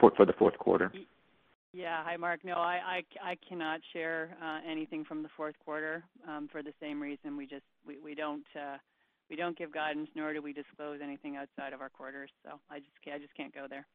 for 0.00 0.26
the 0.26 0.32
fourth 0.32 0.58
quarter? 0.58 0.90
Yeah. 1.72 2.02
Hi, 2.04 2.16
Mark. 2.16 2.40
No, 2.44 2.54
I 2.54 3.04
cannot 3.48 3.80
share 3.92 4.36
uh, 4.42 4.58
anything 4.68 5.04
from 5.04 5.22
the 5.22 5.28
fourth 5.36 5.54
quarter 5.64 6.02
um, 6.28 6.48
for 6.50 6.62
the 6.62 6.72
same 6.80 7.00
reason. 7.00 7.36
We 7.36 7.46
just 7.46 7.62
uh, 7.86 8.78
we 9.30 9.36
don't 9.36 9.56
give 9.56 9.72
guidance, 9.72 10.08
nor 10.16 10.34
do 10.34 10.42
we 10.42 10.52
disclose 10.52 11.00
anything 11.02 11.36
outside 11.36 11.72
of 11.72 11.80
our 11.80 11.88
quarters. 11.88 12.30
So 12.44 12.58
I 12.68 12.80
just 13.18 13.34
can't 13.36 13.54
go 13.54 13.66
there. 13.70 13.86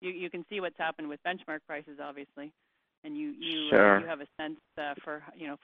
You 0.00 0.30
can 0.30 0.44
see 0.50 0.60
what's 0.60 0.78
happened 0.78 1.08
with 1.08 1.20
benchmark 1.24 1.60
prices, 1.66 1.98
obviously. 2.02 2.52
Sure. 3.70 4.00
You 4.00 4.06
have 4.06 4.20
a 4.20 4.26
sense 4.36 4.58
for, 5.04 5.22
you 5.36 5.46
know, 5.46 5.56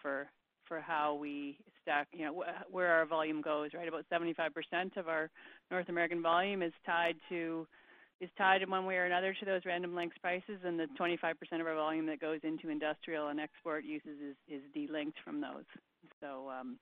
for 0.67 0.81
how 0.81 1.15
we 1.15 1.59
stack, 1.83 2.09
you 2.13 2.25
know, 2.25 2.45
where 2.71 2.93
our 2.93 3.07
volume 3.07 3.41
goes, 3.41 3.71
right? 3.75 3.89
About 3.89 4.05
75% 4.13 4.97
of 4.97 5.09
our 5.09 5.31
North 5.71 5.89
American 5.89 6.23
volume 6.23 6.63
is 6.63 6.73
tied 6.87 7.17
to 7.29 7.67
is 8.21 8.31
tied 8.39 8.63
in 8.63 8.71
one 8.71 8.87
way 8.87 8.97
or 8.97 9.05
another 9.05 9.35
to 9.35 9.45
those 9.45 9.63
Random 9.67 9.95
Lengths 9.95 10.17
prices, 10.19 10.61
and 10.65 10.79
the 10.79 10.87
25% 10.99 11.35
of 11.61 11.67
our 11.67 11.75
volume 11.75 12.07
that 12.07 12.21
goes 12.21 12.39
into 12.45 12.69
industrial 12.69 13.29
and 13.29 13.41
export 13.41 13.85
uses 13.85 14.19
is 14.21 14.37
is 14.49 14.63
delinked 14.75 15.19
from 15.25 15.41
those. 15.41 15.65
So 16.21 16.49
um, 16.49 16.79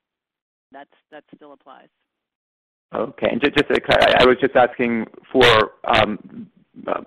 that's 0.71 0.90
that 1.11 1.25
still 1.35 1.53
applies. 1.53 1.88
Okay. 2.95 3.29
And 3.31 3.40
just 3.40 3.57
to 3.57 3.81
clarify, 3.81 4.12
I 4.18 4.27
was 4.27 4.37
just 4.40 4.55
asking 4.55 5.07
for 5.33 5.73
um, 5.85 6.51
uh, 6.87 7.01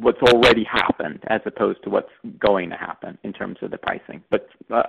what's 0.00 0.20
already 0.22 0.64
happened 0.64 1.20
as 1.28 1.40
opposed 1.46 1.82
to 1.84 1.90
what's 1.90 2.10
going 2.38 2.70
to 2.70 2.76
happen 2.76 3.18
in 3.22 3.32
terms 3.32 3.58
of 3.62 3.70
the 3.70 3.78
pricing. 3.78 4.22
But 4.30 4.48
uh, 4.70 4.82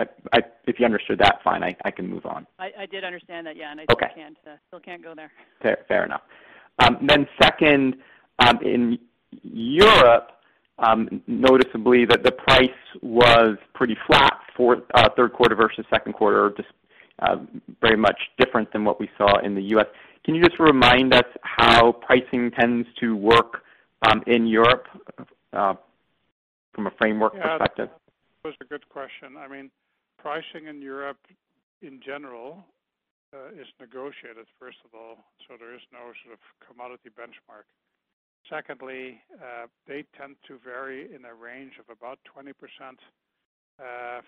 if 0.65 0.79
you 0.79 0.85
understood 0.85 1.19
that, 1.19 1.39
fine, 1.43 1.63
I 1.63 1.91
can 1.91 2.07
move 2.07 2.25
on. 2.25 2.47
I 2.59 2.85
did 2.89 3.03
understand 3.03 3.45
that, 3.47 3.55
yeah. 3.55 3.73
Okay. 3.91 4.07
I 4.15 4.49
uh, 4.49 4.55
still 4.67 4.79
can't 4.79 5.03
go 5.03 5.13
there. 5.15 5.31
Fair 5.87 6.03
enough. 6.03 6.21
Um, 6.79 6.97
then, 7.07 7.27
Second, 7.41 7.95
um, 8.39 8.59
in 8.63 8.99
Europe, 9.43 10.31
um, 10.79 11.21
noticeably 11.27 12.05
that 12.05 12.23
the 12.23 12.31
price 12.31 12.69
was 13.01 13.57
pretty 13.73 13.97
flat 14.05 14.39
for 14.55 14.83
uh, 14.93 15.09
third 15.15 15.33
quarter 15.33 15.55
versus 15.55 15.85
second 15.89 16.13
quarter, 16.13 16.53
just 16.55 16.69
very 17.81 17.97
much 17.97 18.19
different 18.37 18.71
than 18.71 18.85
what 18.85 18.99
we 18.99 19.09
saw 19.17 19.39
in 19.39 19.55
the 19.55 19.63
U.S. 19.63 19.87
Can 20.23 20.35
you 20.35 20.43
just 20.43 20.59
remind 20.59 21.13
us 21.13 21.25
how 21.41 21.93
pricing 21.93 22.51
tends 22.51 22.87
to 22.99 23.15
work 23.15 23.63
Um, 24.05 24.21
in 24.27 24.45
Europe 24.45 24.85
uh, 25.53 25.73
from 26.73 26.85
a 26.85 26.91
framework 26.99 27.33
perspective? 27.33 27.89
Yeah. 27.89 27.97
That 28.43 28.49
was 28.49 28.55
a 28.61 28.65
good 28.65 28.87
question. 28.89 29.37
I 29.37 29.47
mean, 29.47 29.71
pricing 30.19 30.67
in 30.69 30.81
Europe 30.83 31.17
in 31.81 31.99
general 32.05 32.63
uh, 33.33 33.49
is 33.59 33.65
negotiated, 33.79 34.45
first 34.59 34.77
of 34.85 34.93
all, 34.93 35.25
so 35.47 35.57
there 35.57 35.73
is 35.73 35.81
no 35.91 36.13
sort 36.21 36.37
of 36.37 36.41
commodity 36.61 37.09
benchmark. 37.09 37.65
Secondly, 38.47 39.19
uh, 39.41 39.65
they 39.87 40.05
tend 40.15 40.35
to 40.47 40.59
vary 40.63 41.09
in 41.13 41.25
a 41.25 41.33
range 41.33 41.73
of 41.81 41.89
about 41.89 42.19
20% 42.37 42.53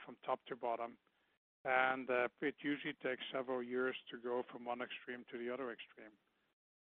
from 0.06 0.16
top 0.26 0.40
to 0.48 0.56
bottom. 0.56 0.98
And 1.64 2.10
it 2.42 2.56
usually 2.62 2.96
takes 3.04 3.22
several 3.32 3.62
years 3.62 3.96
to 4.12 4.18
go 4.18 4.44
from 4.52 4.66
one 4.66 4.82
extreme 4.82 5.26
to 5.32 5.38
the 5.38 5.54
other 5.54 5.72
extreme. 5.72 6.12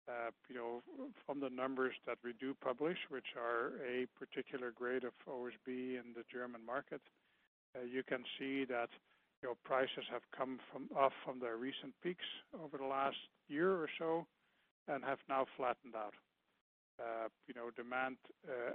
Uh, 0.10 0.32
you 0.50 0.56
know, 0.56 0.82
from 1.26 1.40
the 1.40 1.50
numbers 1.50 1.94
that 2.08 2.18
we 2.24 2.34
do 2.40 2.56
publish, 2.66 2.98
which 3.10 3.38
are 3.38 3.78
a 3.86 4.08
particular 4.18 4.72
grade 4.72 5.04
of 5.04 5.14
OSB 5.30 6.02
in 6.02 6.18
the 6.18 6.26
German 6.34 6.66
market, 6.66 7.02
uh, 7.78 7.86
you 7.86 8.02
can 8.02 8.24
see 8.40 8.66
that 8.66 8.90
your 9.44 9.54
prices 9.64 10.10
have 10.10 10.24
come 10.36 10.58
off 10.98 11.14
from 11.24 11.40
their 11.40 11.58
recent 11.58 11.94
peaks 12.02 12.26
over 12.58 12.78
the 12.80 12.90
last 12.90 13.22
year 13.48 13.70
or 13.72 13.88
so 14.00 14.26
and 14.88 15.04
have 15.04 15.20
now 15.30 15.46
flattened 15.56 15.94
out. 15.96 16.16
Uh, 17.00 17.30
you 17.48 17.54
know, 17.54 17.70
demand, 17.78 18.18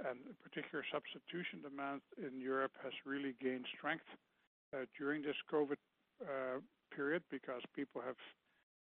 and 0.09 0.17
particular 0.41 0.83
substitution 0.89 1.59
demand 1.61 2.01
in 2.17 2.39
Europe, 2.39 2.71
has 2.81 2.93
really 3.05 3.35
gained 3.43 3.65
strength 3.77 4.07
during 4.97 5.21
this 5.21 5.35
COVID 5.51 5.77
period 6.95 7.21
because 7.29 7.61
people 7.75 8.01
have 8.01 8.15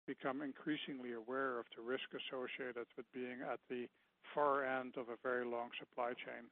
become 0.07 0.43
increasingly 0.43 1.13
aware 1.13 1.59
of 1.59 1.67
the 1.77 1.83
risk 1.83 2.05
associated 2.13 2.87
with 2.97 3.07
being 3.13 3.41
at 3.43 3.59
the 3.69 3.87
far 4.35 4.65
end 4.65 4.95
of 4.97 5.09
a 5.09 5.17
very 5.23 5.45
long 5.45 5.69
supply 5.79 6.13
chain 6.13 6.49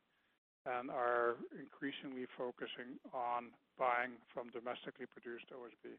and 0.67 0.91
are 0.91 1.37
increasingly 1.59 2.27
focusing 2.39 2.99
on 3.13 3.51
buying 3.79 4.13
from 4.33 4.49
domestically 4.51 5.07
produced 5.07 5.47
OSB. 5.51 5.97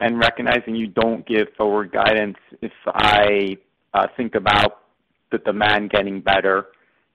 And 0.00 0.18
recognizing 0.18 0.74
you 0.74 0.86
don't 0.86 1.26
give 1.26 1.48
forward 1.56 1.92
guidance, 1.92 2.36
if 2.60 2.72
I 2.86 3.56
uh, 3.94 4.06
think 4.16 4.34
about 4.34 4.82
the 5.30 5.38
demand 5.38 5.90
getting 5.90 6.20
better, 6.20 6.68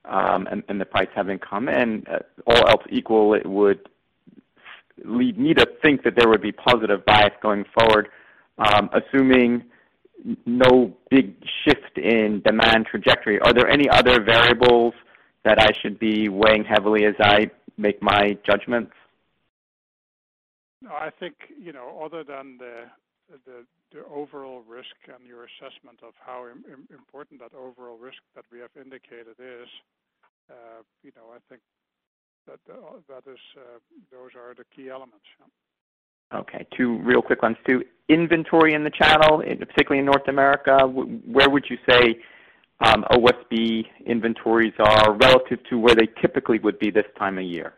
um, 0.05 0.47
and 0.69 0.79
the 0.79 0.85
price 0.85 1.09
having 1.13 1.39
come 1.39 1.67
in, 1.67 2.05
uh, 2.09 2.19
all 2.45 2.69
else 2.69 2.83
equal, 2.89 3.33
it 3.33 3.45
would 3.45 3.89
lead 5.03 5.37
me 5.37 5.53
to 5.53 5.67
think 5.81 6.03
that 6.03 6.15
there 6.15 6.29
would 6.29 6.41
be 6.41 6.51
positive 6.51 7.05
bias 7.05 7.33
going 7.41 7.65
forward. 7.77 8.09
Um, 8.57 8.89
assuming 8.93 9.63
no 10.45 10.97
big 11.11 11.35
shift 11.63 11.97
in 11.97 12.41
demand 12.43 12.87
trajectory, 12.89 13.39
are 13.39 13.53
there 13.53 13.69
any 13.69 13.87
other 13.89 14.23
variables 14.23 14.93
that 15.43 15.59
I 15.59 15.69
should 15.81 15.99
be 15.99 16.27
weighing 16.27 16.65
heavily 16.65 17.05
as 17.05 17.13
I 17.19 17.51
make 17.77 18.01
my 18.01 18.37
judgments? 18.45 18.93
No, 20.81 20.91
I 20.91 21.09
think, 21.19 21.35
you 21.59 21.71
know, 21.71 22.01
other 22.03 22.23
than 22.23 22.57
the 22.57 22.85
overall 24.11 24.63
risk 24.67 24.95
and 25.07 25.25
your 25.27 25.45
assessment 25.45 25.99
of 26.03 26.13
how 26.19 26.47
important 26.91 27.39
that 27.39 27.53
overall 27.55 27.97
risk 27.97 28.17
that 28.35 28.45
we 28.51 28.59
have 28.59 28.71
indicated 28.75 29.37
is, 29.39 29.69
uh, 30.49 30.81
you 31.03 31.11
know, 31.15 31.33
I 31.33 31.39
think 31.49 31.61
Uh, 32.49 32.53
uh, 32.73 33.19
those 34.11 34.31
are 34.35 34.55
the 34.55 34.63
key 34.75 34.89
elements. 34.89 35.25
Okay. 36.33 36.65
Two 36.75 36.99
real 36.99 37.21
quick 37.21 37.41
ones, 37.41 37.57
too. 37.67 37.83
Inventory 38.09 38.73
in 38.73 38.83
the 38.83 38.91
channel, 38.91 39.39
particularly 39.39 39.99
in 39.99 40.05
North 40.05 40.27
America, 40.27 40.77
where 40.87 41.49
would 41.49 41.65
you 41.69 41.77
say 41.89 42.19
um, 42.79 43.03
OSB 43.11 43.85
inventories 44.05 44.73
are 44.79 45.13
relative 45.13 45.59
to 45.69 45.77
where 45.77 45.95
they 45.95 46.07
typically 46.21 46.59
would 46.59 46.79
be 46.79 46.91
this 46.91 47.05
time 47.17 47.37
of 47.37 47.43
year? 47.43 47.73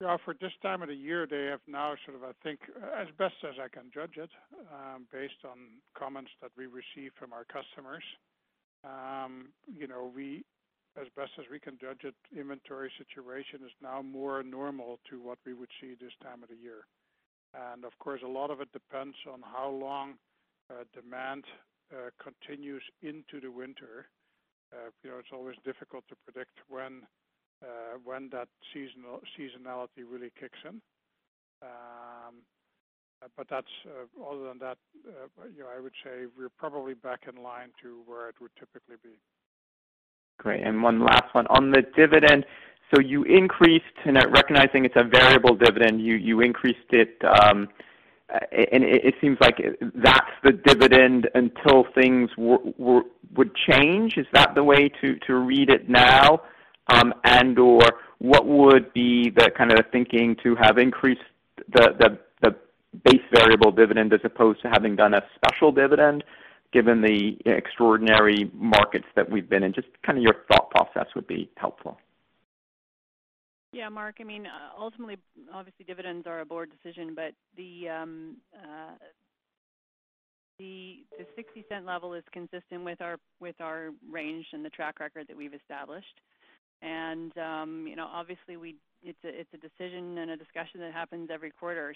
Yeah, 0.00 0.18
For 0.24 0.34
this 0.38 0.52
time 0.60 0.82
of 0.82 0.88
the 0.88 0.94
year, 0.94 1.26
they 1.26 1.46
have 1.46 1.60
now 1.66 1.94
sort 2.04 2.18
of, 2.18 2.24
I 2.24 2.32
think, 2.42 2.60
uh, 2.76 3.00
as 3.00 3.08
best 3.16 3.34
as 3.48 3.54
I 3.62 3.68
can 3.68 3.90
judge 3.92 4.18
it, 4.18 4.28
um, 4.70 5.06
based 5.10 5.40
on 5.44 5.80
comments 5.96 6.30
that 6.42 6.50
we 6.56 6.66
receive 6.66 7.12
from 7.18 7.32
our 7.32 7.44
customers. 7.44 8.04
Um, 8.84 9.48
As 10.98 11.08
best 11.14 11.32
as 11.38 11.44
we 11.50 11.60
can 11.60 11.76
judge 11.78 12.04
it, 12.04 12.14
inventory 12.32 12.90
situation 12.96 13.60
is 13.64 13.72
now 13.82 14.00
more 14.00 14.42
normal 14.42 14.98
to 15.10 15.20
what 15.20 15.36
we 15.44 15.52
would 15.52 15.68
see 15.78 15.94
this 16.00 16.12
time 16.22 16.42
of 16.42 16.48
the 16.48 16.56
year. 16.56 16.86
And 17.52 17.84
Of 17.84 17.92
course, 17.98 18.22
a 18.24 18.28
lot 18.28 18.50
of 18.50 18.62
it 18.62 18.72
depends 18.72 19.16
on 19.30 19.42
how 19.44 19.68
long 19.68 20.14
uh, 20.70 20.84
demand 20.94 21.44
uh, 21.92 22.08
continues 22.16 22.82
into 23.02 23.40
the 23.40 23.50
winter. 23.50 24.08
Uh, 24.72 24.88
you 25.04 25.10
know, 25.10 25.18
it's 25.18 25.32
always 25.32 25.56
difficult 25.64 26.04
to 26.08 26.16
predict 26.24 26.56
when 26.68 27.02
uh, 27.62 28.00
that 28.32 28.48
seasonality 28.74 30.02
really 30.08 30.32
kicks 30.40 30.58
in. 30.64 30.80
Um, 31.62 32.40
but 33.36 33.46
that's 33.48 33.72
other 33.86 34.48
than 34.48 34.58
that, 34.58 34.78
you 35.56 35.60
know, 35.60 35.68
I 35.74 35.80
would 35.80 35.94
say 36.04 36.26
we're 36.38 36.52
probably 36.58 36.94
back 36.94 37.20
in 37.28 37.42
line 37.42 37.70
to 37.82 38.02
where 38.06 38.28
it 38.28 38.36
would 38.40 38.50
typically 38.58 38.96
be. 39.02 39.18
Great. 40.38 40.62
And 40.64 40.82
one 40.82 41.00
last 41.00 41.34
one. 41.34 41.46
On 41.48 41.70
the 41.70 41.82
dividend, 41.96 42.44
so 42.94 43.00
you 43.00 43.24
increased, 43.24 43.84
and 44.04 44.16
recognizing 44.30 44.84
it's 44.84 44.94
a 44.96 45.04
variable 45.04 45.56
dividend, 45.56 46.00
you 46.00 46.14
you 46.14 46.40
increased 46.40 46.90
it, 46.90 47.16
and 47.22 47.68
it 48.84 49.14
seems 49.20 49.38
like 49.40 49.56
that's 49.94 50.30
the 50.44 50.52
dividend 50.52 51.28
until 51.34 51.84
things 51.94 52.30
would 52.36 53.54
change. 53.68 54.16
Is 54.16 54.26
that 54.32 54.54
the 54.54 54.62
way 54.62 54.88
to 55.00 55.16
to 55.26 55.34
read 55.36 55.70
it 55.70 55.88
now? 55.88 56.42
Um, 56.88 57.12
and 57.24 57.58
or 57.58 57.80
what 58.18 58.46
would 58.46 58.92
be 58.92 59.30
the 59.30 59.50
kind 59.58 59.72
of 59.72 59.80
thinking 59.90 60.36
to 60.44 60.54
have 60.54 60.78
increased 60.78 61.22
the 61.72 62.16
base 63.04 63.22
variable 63.32 63.70
dividend 63.70 64.12
as 64.12 64.20
opposed 64.24 64.62
to 64.62 64.68
having 64.68 64.96
done 64.96 65.14
a 65.14 65.22
special 65.34 65.72
dividend, 65.72 66.24
given 66.76 67.00
the 67.00 67.38
extraordinary 67.46 68.50
markets 68.52 69.06
that 69.16 69.30
we've 69.30 69.48
been 69.48 69.62
in? 69.62 69.72
Just 69.72 69.88
kind 70.04 70.18
of 70.18 70.22
your 70.22 70.44
thought 70.52 70.68
process 70.70 71.06
would 71.14 71.26
be 71.26 71.50
helpful. 71.56 71.96
Yeah, 73.72 73.88
Mark. 73.88 74.16
I 74.20 74.24
mean, 74.24 74.46
ultimately, 74.78 75.16
obviously 75.52 75.86
dividends 75.86 76.26
are 76.26 76.40
a 76.40 76.44
board 76.44 76.70
decision, 76.70 77.14
but 77.14 77.32
the 77.56 77.86
$0.60 80.60 81.86
level 81.86 82.12
is 82.12 82.24
consistent 82.30 82.84
with 82.84 83.00
our 83.60 83.90
range 84.10 84.46
and 84.52 84.62
the 84.62 84.70
track 84.70 85.00
record 85.00 85.28
that 85.28 85.36
we've 85.36 85.54
established. 85.54 86.20
And 86.82 87.36
um, 87.38 87.86
you 87.88 87.96
know, 87.96 88.06
obviously, 88.12 88.76
it's 89.02 89.54
a 89.54 89.56
decision 89.56 90.18
and 90.18 90.30
a 90.30 90.36
discussion 90.36 90.80
that 90.80 90.92
happens 90.92 91.30
every 91.32 91.52
quarter. 91.52 91.94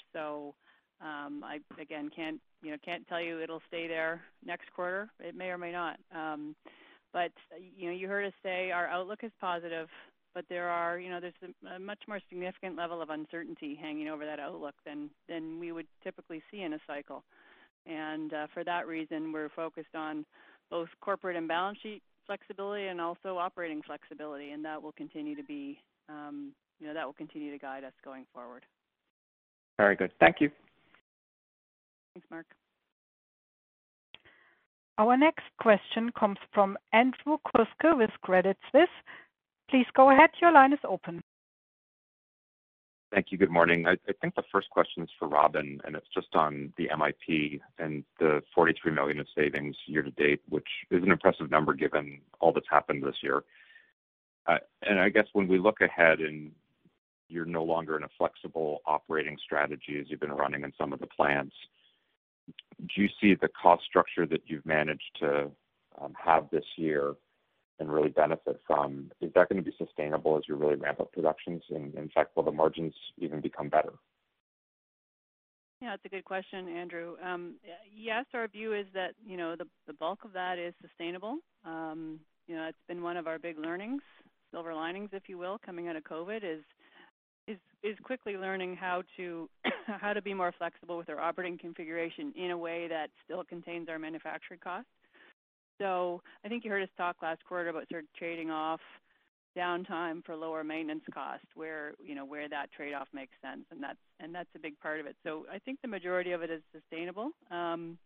I, 1.02 1.58
again, 1.80 2.10
can't 2.14 2.40
you 2.62 2.70
know 2.70 2.76
can't 2.84 3.06
tell 3.08 3.20
you 3.20 3.40
it'll 3.40 3.62
stay 3.68 3.88
there 3.88 4.22
next 4.44 4.72
quarter. 4.74 5.08
It 5.20 5.34
may 5.34 5.46
or 5.46 5.58
may 5.58 5.72
not. 5.72 5.98
Um, 6.14 6.54
but 7.12 7.32
you 7.76 7.88
know 7.88 7.96
you 7.96 8.08
heard 8.08 8.26
us 8.26 8.32
say 8.42 8.70
our 8.70 8.86
outlook 8.86 9.20
is 9.22 9.32
positive, 9.40 9.88
but 10.34 10.44
there 10.48 10.68
are 10.68 10.98
you 10.98 11.10
know 11.10 11.20
there's 11.20 11.34
a 11.74 11.78
much 11.78 12.00
more 12.08 12.20
significant 12.28 12.76
level 12.76 13.02
of 13.02 13.10
uncertainty 13.10 13.78
hanging 13.80 14.08
over 14.08 14.24
that 14.24 14.40
outlook 14.40 14.74
than 14.84 15.10
than 15.28 15.58
we 15.58 15.72
would 15.72 15.86
typically 16.02 16.42
see 16.50 16.62
in 16.62 16.74
a 16.74 16.78
cycle. 16.86 17.24
And 17.86 18.32
uh, 18.34 18.46
for 18.52 18.62
that 18.64 18.86
reason, 18.86 19.32
we're 19.32 19.48
focused 19.48 19.94
on 19.94 20.26
both 20.70 20.88
corporate 21.00 21.36
and 21.36 21.48
balance 21.48 21.78
sheet 21.82 22.02
flexibility 22.26 22.86
and 22.86 23.00
also 23.00 23.38
operating 23.38 23.82
flexibility, 23.82 24.50
and 24.50 24.64
that 24.64 24.80
will 24.80 24.92
continue 24.92 25.34
to 25.34 25.42
be 25.42 25.80
you 26.80 26.86
know 26.86 26.94
that 26.94 27.06
will 27.06 27.12
continue 27.12 27.52
to 27.52 27.58
guide 27.58 27.84
us 27.84 27.92
going 28.04 28.24
forward. 28.32 28.64
Very 29.78 29.96
good. 29.96 30.12
Thank 30.18 30.36
you. 30.40 30.50
Thanks, 32.14 32.28
Mark. 32.30 32.46
Our 34.98 35.16
next 35.16 35.44
question 35.60 36.10
comes 36.18 36.38
from 36.52 36.76
Andrew 36.92 37.38
Kuske 37.46 37.96
with 37.96 38.10
Credit 38.22 38.56
Suisse. 38.70 38.88
Please 39.70 39.86
go 39.96 40.10
ahead. 40.10 40.30
Your 40.42 40.52
line 40.52 40.72
is 40.72 40.78
open. 40.86 41.22
Thank 43.12 43.32
you. 43.32 43.38
Good 43.38 43.50
morning. 43.50 43.86
I 43.86 43.96
think 44.20 44.36
the 44.36 44.42
first 44.52 44.70
question 44.70 45.02
is 45.02 45.08
for 45.18 45.26
Robin, 45.26 45.80
and 45.84 45.96
it's 45.96 46.06
just 46.14 46.34
on 46.34 46.72
the 46.76 46.88
MIP 46.88 47.60
and 47.78 48.04
the 48.20 48.40
43 48.54 48.92
million 48.92 49.18
of 49.18 49.26
savings 49.34 49.74
year 49.86 50.02
to 50.02 50.12
date, 50.12 50.42
which 50.48 50.68
is 50.92 51.02
an 51.02 51.10
impressive 51.10 51.50
number 51.50 51.74
given 51.74 52.20
all 52.38 52.52
that's 52.52 52.68
happened 52.70 53.02
this 53.02 53.16
year. 53.22 53.42
Uh, 54.46 54.58
and 54.82 55.00
I 55.00 55.08
guess 55.08 55.26
when 55.32 55.48
we 55.48 55.58
look 55.58 55.80
ahead 55.80 56.20
and 56.20 56.52
you're 57.28 57.44
no 57.44 57.64
longer 57.64 57.96
in 57.96 58.04
a 58.04 58.10
flexible 58.16 58.80
operating 58.86 59.36
strategy 59.42 59.98
as 60.00 60.06
you've 60.08 60.20
been 60.20 60.30
running 60.30 60.62
in 60.62 60.72
some 60.78 60.92
of 60.92 61.00
the 61.00 61.06
plants, 61.06 61.54
do 62.78 63.02
you 63.02 63.08
see 63.20 63.34
the 63.34 63.48
cost 63.48 63.84
structure 63.84 64.26
that 64.26 64.42
you've 64.46 64.66
managed 64.66 65.18
to 65.20 65.50
um, 66.00 66.14
have 66.22 66.48
this 66.50 66.64
year 66.76 67.14
and 67.78 67.90
really 67.90 68.10
benefit 68.10 68.60
from, 68.66 69.10
is 69.20 69.32
that 69.34 69.48
going 69.48 69.62
to 69.62 69.68
be 69.68 69.76
sustainable 69.78 70.36
as 70.36 70.44
you 70.46 70.54
really 70.54 70.76
ramp 70.76 71.00
up 71.00 71.12
productions? 71.12 71.62
And 71.70 71.94
in 71.94 72.10
fact, 72.10 72.36
will 72.36 72.42
the 72.42 72.52
margins 72.52 72.94
even 73.18 73.40
become 73.40 73.68
better? 73.68 73.92
Yeah, 75.80 75.94
it's 75.94 76.04
a 76.04 76.10
good 76.10 76.26
question, 76.26 76.68
Andrew. 76.68 77.16
Um, 77.24 77.54
yes, 77.90 78.26
our 78.34 78.46
view 78.48 78.74
is 78.74 78.84
that 78.92 79.12
you 79.26 79.38
know, 79.38 79.56
the 79.56 79.92
bulk 79.94 80.24
of 80.24 80.32
that 80.34 80.58
is 80.58 80.74
sustainable. 80.82 81.38
Um, 81.64 82.20
you 82.46 82.54
know, 82.54 82.66
it's 82.68 82.78
been 82.86 83.02
one 83.02 83.16
of 83.16 83.26
our 83.26 83.38
big 83.38 83.58
learnings, 83.58 84.02
silver 84.50 84.74
linings, 84.74 85.08
if 85.12 85.22
you 85.26 85.38
will, 85.38 85.58
coming 85.64 85.88
out 85.88 85.96
of 85.96 86.04
COVID, 86.04 86.44
is 86.44 86.62
quickly 88.02 88.36
learning 88.36 88.76
how 89.86 90.12
to 90.12 90.22
be 90.22 90.34
more 90.34 90.52
flexible 90.56 90.96
with 90.96 91.08
our 91.08 91.20
operating 91.20 91.58
configuration 91.58 92.32
in 92.36 92.50
a 92.50 92.58
way 92.58 92.88
that 92.88 93.10
still 93.24 93.44
contains 93.44 93.88
our 93.88 93.98
manufacturing 93.98 94.60
costs. 94.62 94.90
So 95.78 96.20
I 96.44 96.48
think 96.48 96.64
you 96.64 96.70
heard 96.70 96.82
us 96.82 96.88
talk 96.96 97.16
last 97.22 97.42
quarter 97.48 97.70
about 97.70 97.88
sort 97.88 98.04
of 98.04 98.08
trading 98.18 98.50
off 98.50 98.80
downtime 99.56 100.24
for 100.24 100.36
lower 100.36 100.62
maintenance 100.62 101.02
cost, 101.12 101.44
where 101.54 101.94
you 102.04 102.14
know 102.14 102.24
where 102.24 102.48
that 102.48 102.70
trade-off 102.72 103.08
makes 103.12 103.32
sense, 103.42 103.64
and 103.70 103.82
that's 103.82 103.98
and 104.20 104.34
that's 104.34 104.48
a 104.54 104.58
big 104.58 104.78
part 104.80 105.00
of 105.00 105.06
it. 105.06 105.16
So 105.24 105.46
I 105.52 105.58
think 105.58 105.80
the 105.82 105.88
majority 105.88 106.32
of 106.32 106.42
it 106.42 106.50
is 106.50 106.62
sustainable. 106.72 107.30
Um, 107.50 107.98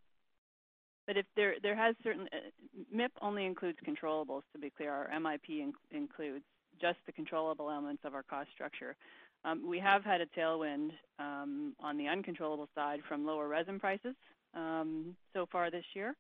but 1.07 1.17
if 1.17 1.27
there 1.37 1.55
there 1.63 1.77
has 1.77 1.95
certain 2.03 2.29
uh, 2.33 2.97
MIP 2.97 3.11
only 3.21 3.45
includes 3.45 3.79
controllables. 3.87 4.43
To 4.53 4.59
be 4.59 4.71
clear, 4.71 4.93
our 4.93 5.09
MIP 5.21 5.49
in, 5.49 5.73
includes 5.91 6.45
just 6.81 6.99
the 7.07 7.13
controllable 7.13 7.71
elements 7.71 8.03
of 8.05 8.15
our 8.15 8.23
cost 8.23 8.49
structure. 8.55 8.97
Um, 9.45 9.69
we 9.69 9.79
have 9.79 10.05
had 10.05 10.21
a 10.21 10.27
tailwind 10.27 10.91
um, 11.19 11.75
on 11.79 11.99
the 11.99 12.09
uncontrollable 12.09 12.69
side 12.75 13.01
from 13.07 13.27
lower 13.27 13.49
resin 13.49 13.79
prices 13.79 14.15
um, 14.55 15.15
so 15.33 15.47
far 15.51 15.71
this 15.71 15.85
year. 15.95 16.15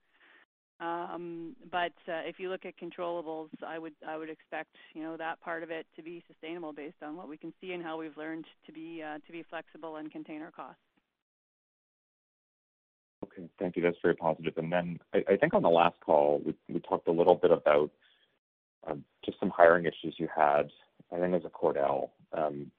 Um, 0.81 1.55
but 1.71 1.93
uh, 2.09 2.23
if 2.27 2.39
you 2.39 2.51
look 2.51 2.67
at 2.67 2.75
controllables, 2.77 3.49
I 3.67 3.79
would 3.79 3.93
I 4.07 4.17
would 4.17 4.29
expect 4.29 4.71
you 4.93 5.03
know 5.03 5.17
that 5.17 5.41
part 5.41 5.63
of 5.63 5.71
it 5.71 5.87
to 5.97 6.03
be 6.03 6.23
sustainable 6.27 6.73
based 6.73 7.03
on 7.03 7.17
what 7.17 7.29
we 7.29 7.37
can 7.37 7.53
see 7.61 7.73
and 7.73 7.83
how 7.83 7.97
we've 7.97 8.17
learned 8.17 8.45
to 8.67 8.73
be 8.73 9.01
uh, 9.01 9.19
to 9.25 9.33
be 9.33 9.45
flexible 9.49 9.97
and 9.97 10.11
contain 10.11 10.43
our 10.43 10.51
costs. 10.51 10.81
Okay, 13.25 13.49
thank 13.59 13.77
you. 13.77 13.83
That's 13.83 13.97
very 14.03 14.17
positive. 14.17 14.55
And 14.57 14.71
then 14.71 14.99
I, 15.15 15.23
I 15.33 15.37
think 15.37 15.55
on 15.55 15.63
the 15.63 15.71
last 15.71 15.97
call 16.05 16.43
we 16.45 16.55
we 16.69 16.81
talked 16.81 17.07
a 17.07 17.13
little 17.13 17.37
bit 17.37 17.53
about 17.53 17.91
um, 18.87 19.05
just 19.25 19.39
some 19.39 19.51
hiring 19.51 19.85
issues 19.85 20.17
you 20.19 20.29
had. 20.35 20.71
I 21.13 21.21
think 21.21 21.35
as 21.35 21.45
a 21.45 21.51
Cordele. 21.51 22.11
Um, 22.37 22.73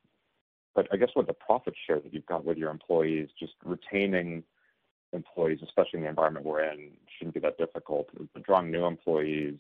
but 0.76 0.88
I 0.92 0.98
guess 0.98 1.10
with 1.16 1.28
the 1.28 1.34
profit 1.34 1.74
share 1.88 2.00
that 2.00 2.14
you've 2.14 2.26
got 2.26 2.46
with 2.46 2.58
your 2.58 2.70
employees, 2.70 3.30
just 3.40 3.54
retaining 3.64 4.44
employees, 5.14 5.60
especially 5.64 6.00
in 6.00 6.04
the 6.04 6.10
environment 6.10 6.46
we're 6.46 6.64
in, 6.64 6.92
shouldn't 7.18 7.34
be 7.34 7.40
that 7.40 7.58
difficult. 7.58 8.10
But 8.34 8.44
drawing 8.44 8.72
new 8.72 8.86
employees, 8.86 9.58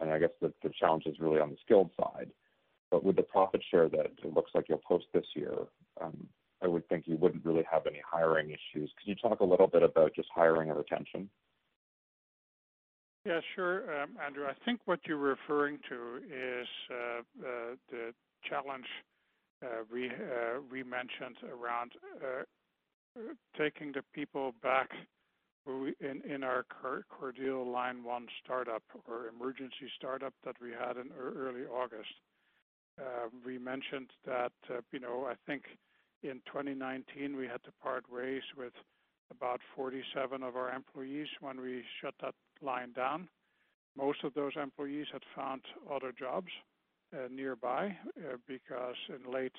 and 0.00 0.10
I 0.10 0.18
guess 0.18 0.30
the, 0.40 0.52
the 0.62 0.70
challenge 0.78 1.06
is 1.06 1.18
really 1.18 1.40
on 1.40 1.50
the 1.50 1.56
skilled 1.64 1.90
side. 1.98 2.30
But 2.90 3.02
with 3.02 3.16
the 3.16 3.22
profit 3.22 3.62
share 3.70 3.88
that 3.88 4.06
it 4.22 4.34
looks 4.34 4.52
like 4.54 4.66
you'll 4.68 4.82
post 4.86 5.06
this 5.12 5.26
year, 5.34 5.54
um, 6.00 6.26
I 6.62 6.66
would 6.66 6.88
think 6.88 7.04
you 7.06 7.16
wouldn't 7.16 7.44
really 7.44 7.64
have 7.70 7.86
any 7.86 8.02
hiring 8.08 8.48
issues. 8.48 8.90
Could 8.98 9.08
you 9.08 9.14
talk 9.14 9.40
a 9.40 9.44
little 9.44 9.66
bit 9.66 9.82
about 9.82 10.14
just 10.14 10.28
hiring 10.34 10.70
and 10.70 10.78
retention? 10.78 11.30
Yeah, 13.24 13.40
sure, 13.54 14.02
um, 14.02 14.10
Andrew. 14.24 14.44
I 14.46 14.54
think 14.64 14.80
what 14.86 15.00
you're 15.06 15.16
referring 15.18 15.78
to 15.88 16.20
is 16.26 16.66
uh, 16.90 17.20
uh, 17.46 17.74
the 17.90 18.14
challenge 18.48 18.86
we 19.92 20.08
uh, 20.08 20.60
we 20.70 20.82
mentioned 20.82 21.36
around 21.42 21.92
uh, 22.22 22.42
taking 23.56 23.92
the 23.92 24.02
people 24.14 24.54
back 24.62 24.90
in, 26.00 26.42
our 26.44 26.64
Cordele 26.72 27.70
Line 27.70 28.02
1 28.02 28.26
startup 28.42 28.82
or 29.06 29.28
emergency 29.28 29.90
startup 29.96 30.32
that 30.44 30.54
we 30.62 30.70
had 30.70 30.96
in 30.96 31.10
early 31.18 31.66
August. 31.66 32.08
Uh, 32.98 33.28
we 33.44 33.58
mentioned 33.58 34.10
that, 34.24 34.52
uh, 34.70 34.80
you 34.92 34.98
know, 34.98 35.26
I 35.30 35.34
think 35.46 35.64
in 36.22 36.40
2019 36.46 37.36
we 37.36 37.46
had 37.46 37.62
to 37.64 37.72
part 37.82 38.04
ways 38.10 38.42
with 38.56 38.72
about 39.30 39.60
47 39.76 40.42
of 40.42 40.56
our 40.56 40.72
employees 40.72 41.28
when 41.40 41.60
we 41.60 41.82
shut 42.00 42.14
that 42.22 42.34
line 42.62 42.92
down. 42.92 43.28
Most 43.96 44.24
of 44.24 44.32
those 44.34 44.52
employees 44.60 45.06
had 45.12 45.22
found 45.36 45.62
other 45.92 46.12
jobs 46.18 46.48
uh, 46.50 46.67
nearby 47.30 47.96
uh, 48.18 48.36
because 48.46 48.96
in 49.08 49.32
late 49.32 49.52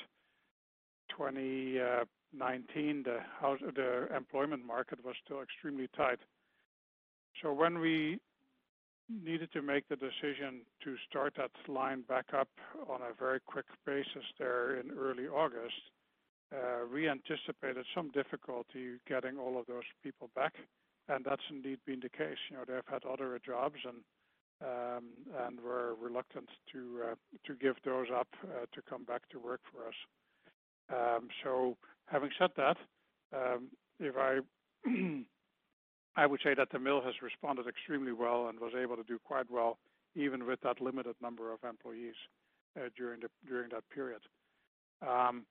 20, 1.15 1.79
uh, 1.79 2.05
19, 2.33 3.03
the 3.03 4.07
employment 4.15 4.65
market 4.65 5.03
was 5.03 5.15
still 5.25 5.41
extremely 5.41 5.87
tight. 5.95 6.19
So 7.41 7.53
when 7.53 7.79
we 7.79 8.19
needed 9.09 9.51
to 9.53 9.61
make 9.61 9.87
the 9.89 9.95
decision 9.95 10.61
to 10.83 10.95
start 11.09 11.33
that 11.37 11.51
line 11.67 12.03
back 12.07 12.25
up 12.37 12.49
on 12.87 13.01
a 13.01 13.13
very 13.17 13.39
quick 13.39 13.65
basis 13.85 14.23
there 14.37 14.79
in 14.79 14.91
early 14.91 15.27
August, 15.27 15.81
uh, 16.53 16.85
we 16.91 17.09
anticipated 17.09 17.85
some 17.93 18.11
difficulty 18.11 18.97
getting 19.07 19.37
all 19.37 19.59
of 19.59 19.65
those 19.67 19.83
people 20.03 20.29
back, 20.35 20.53
and 21.07 21.25
that's 21.25 21.41
indeed 21.49 21.79
been 21.85 21.99
the 21.99 22.09
case. 22.09 22.37
You 22.49 22.57
know, 22.57 22.63
they've 22.67 22.81
had 22.89 23.03
other 23.05 23.39
jobs 23.45 23.77
and 23.85 23.97
and 24.61 25.59
were 25.61 25.95
reluctant 25.95 26.49
to 26.71 27.01
uh, 27.11 27.15
give 27.59 27.75
those 27.85 28.07
up 28.13 28.27
uh, 28.43 28.65
to 28.73 28.81
come 28.89 29.03
back 29.03 29.21
to 29.29 29.39
work 29.39 29.61
for 29.71 29.87
us. 29.87 29.95
Um, 30.91 31.27
so 31.43 31.77
Having 32.11 32.29
said 32.39 32.49
that, 32.57 32.77
um, 33.35 33.67
if 33.99 34.15
I 36.15 36.25
would 36.25 36.39
say 36.43 36.55
that 36.55 36.69
the 36.71 36.79
mill 36.79 37.01
has 37.01 37.13
responded 37.21 37.67
extremely 37.67 38.13
well 38.13 38.47
and 38.47 38.59
was 38.59 38.73
able 38.75 38.95
to 38.95 39.03
do 39.03 39.19
quite 39.23 39.49
well, 39.49 39.77
even 40.15 40.47
with 40.47 40.59
that 40.61 40.81
limited 40.81 41.15
number 41.21 41.53
of 41.53 41.59
employees 41.63 42.15
uh, 42.75 42.89
during 42.97 43.21
that 43.21 43.89
period. 43.93 44.21
Um, 45.07 45.45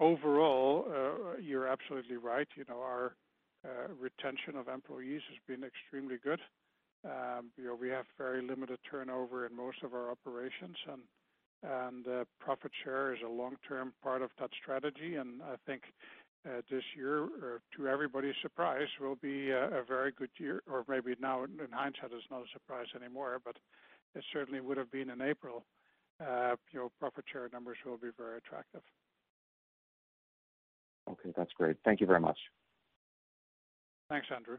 overall, 0.00 0.86
you're 1.40 1.68
absolutely 1.68 2.16
right. 2.16 2.48
You 2.56 2.64
know, 2.68 2.80
our 2.80 3.14
retention 4.00 4.56
of 4.56 4.66
employees 4.66 5.22
has 5.28 5.38
been 5.46 5.64
extremely 5.64 6.16
good. 6.22 6.40
Um, 7.04 7.50
you 7.56 7.64
know, 7.64 7.74
we 7.74 7.88
have 7.88 8.06
very 8.16 8.42
limited 8.42 8.78
turnover 8.88 9.46
in 9.46 9.56
most 9.56 9.82
of 9.82 9.92
our 9.94 10.10
operations, 10.10 10.76
and 10.90 11.02
and 11.64 12.08
uh, 12.08 12.24
profit 12.40 12.72
share 12.82 13.14
is 13.14 13.20
a 13.24 13.28
long-term 13.28 13.92
part 14.02 14.20
of 14.20 14.30
that 14.40 14.50
strategy. 14.60 15.14
And 15.14 15.40
I 15.42 15.54
think 15.64 15.82
uh, 16.44 16.60
this 16.68 16.82
year, 16.96 17.24
uh, 17.24 17.58
to 17.76 17.88
everybody's 17.88 18.34
surprise, 18.42 18.88
will 19.00 19.14
be 19.14 19.50
a 19.50 19.84
very 19.86 20.10
good 20.10 20.30
year, 20.38 20.62
or 20.68 20.84
maybe 20.88 21.14
now 21.20 21.44
in 21.44 21.50
hindsight, 21.70 22.10
it's 22.12 22.26
not 22.32 22.40
a 22.40 22.52
surprise 22.52 22.86
anymore, 23.00 23.38
but 23.44 23.56
it 24.16 24.24
certainly 24.32 24.60
would 24.60 24.76
have 24.76 24.90
been 24.90 25.10
in 25.10 25.22
April. 25.22 25.64
You 26.72 26.90
profit 26.98 27.24
share 27.32 27.48
numbers 27.52 27.76
will 27.86 27.96
be 27.96 28.10
very 28.16 28.38
attractive. 28.38 28.82
Okay, 31.08 31.32
that's 31.36 31.52
great. 31.52 31.76
Thank 31.84 32.00
you 32.00 32.06
very 32.06 32.20
much. 32.20 32.38
Thanks, 34.08 34.26
Andrew. 34.34 34.58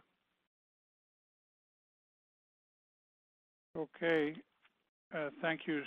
Okay. 3.76 4.36
Thank 5.42 5.62
you, 5.68 5.82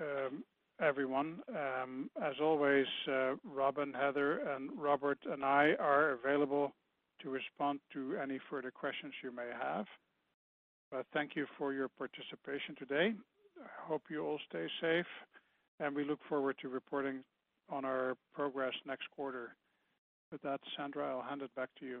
um, 0.00 0.44
everyone. 0.80 1.40
Um, 1.48 2.10
as 2.22 2.34
always, 2.40 2.86
uh, 3.08 3.34
Robin, 3.44 3.92
Heather, 3.92 4.38
and 4.54 4.70
Robert 4.78 5.18
and 5.30 5.44
I 5.44 5.74
are 5.78 6.12
available 6.12 6.72
to 7.22 7.30
respond 7.30 7.80
to 7.92 8.16
any 8.22 8.38
further 8.50 8.70
questions 8.70 9.12
you 9.22 9.32
may 9.32 9.48
have. 9.60 9.86
But 10.90 11.06
thank 11.12 11.36
you 11.36 11.46
for 11.58 11.72
your 11.72 11.88
participation 11.88 12.74
today. 12.78 13.12
I 13.62 13.86
hope 13.86 14.02
you 14.10 14.24
all 14.24 14.38
stay 14.48 14.66
safe, 14.80 15.06
and 15.78 15.94
we 15.94 16.04
look 16.04 16.20
forward 16.28 16.56
to 16.62 16.68
reporting 16.68 17.22
on 17.68 17.84
our 17.84 18.16
progress 18.34 18.72
next 18.86 19.10
quarter. 19.14 19.54
With 20.32 20.42
that, 20.42 20.60
Sandra, 20.76 21.08
I'll 21.08 21.22
hand 21.28 21.42
it 21.42 21.54
back 21.54 21.68
to 21.80 21.86
you. 21.86 22.00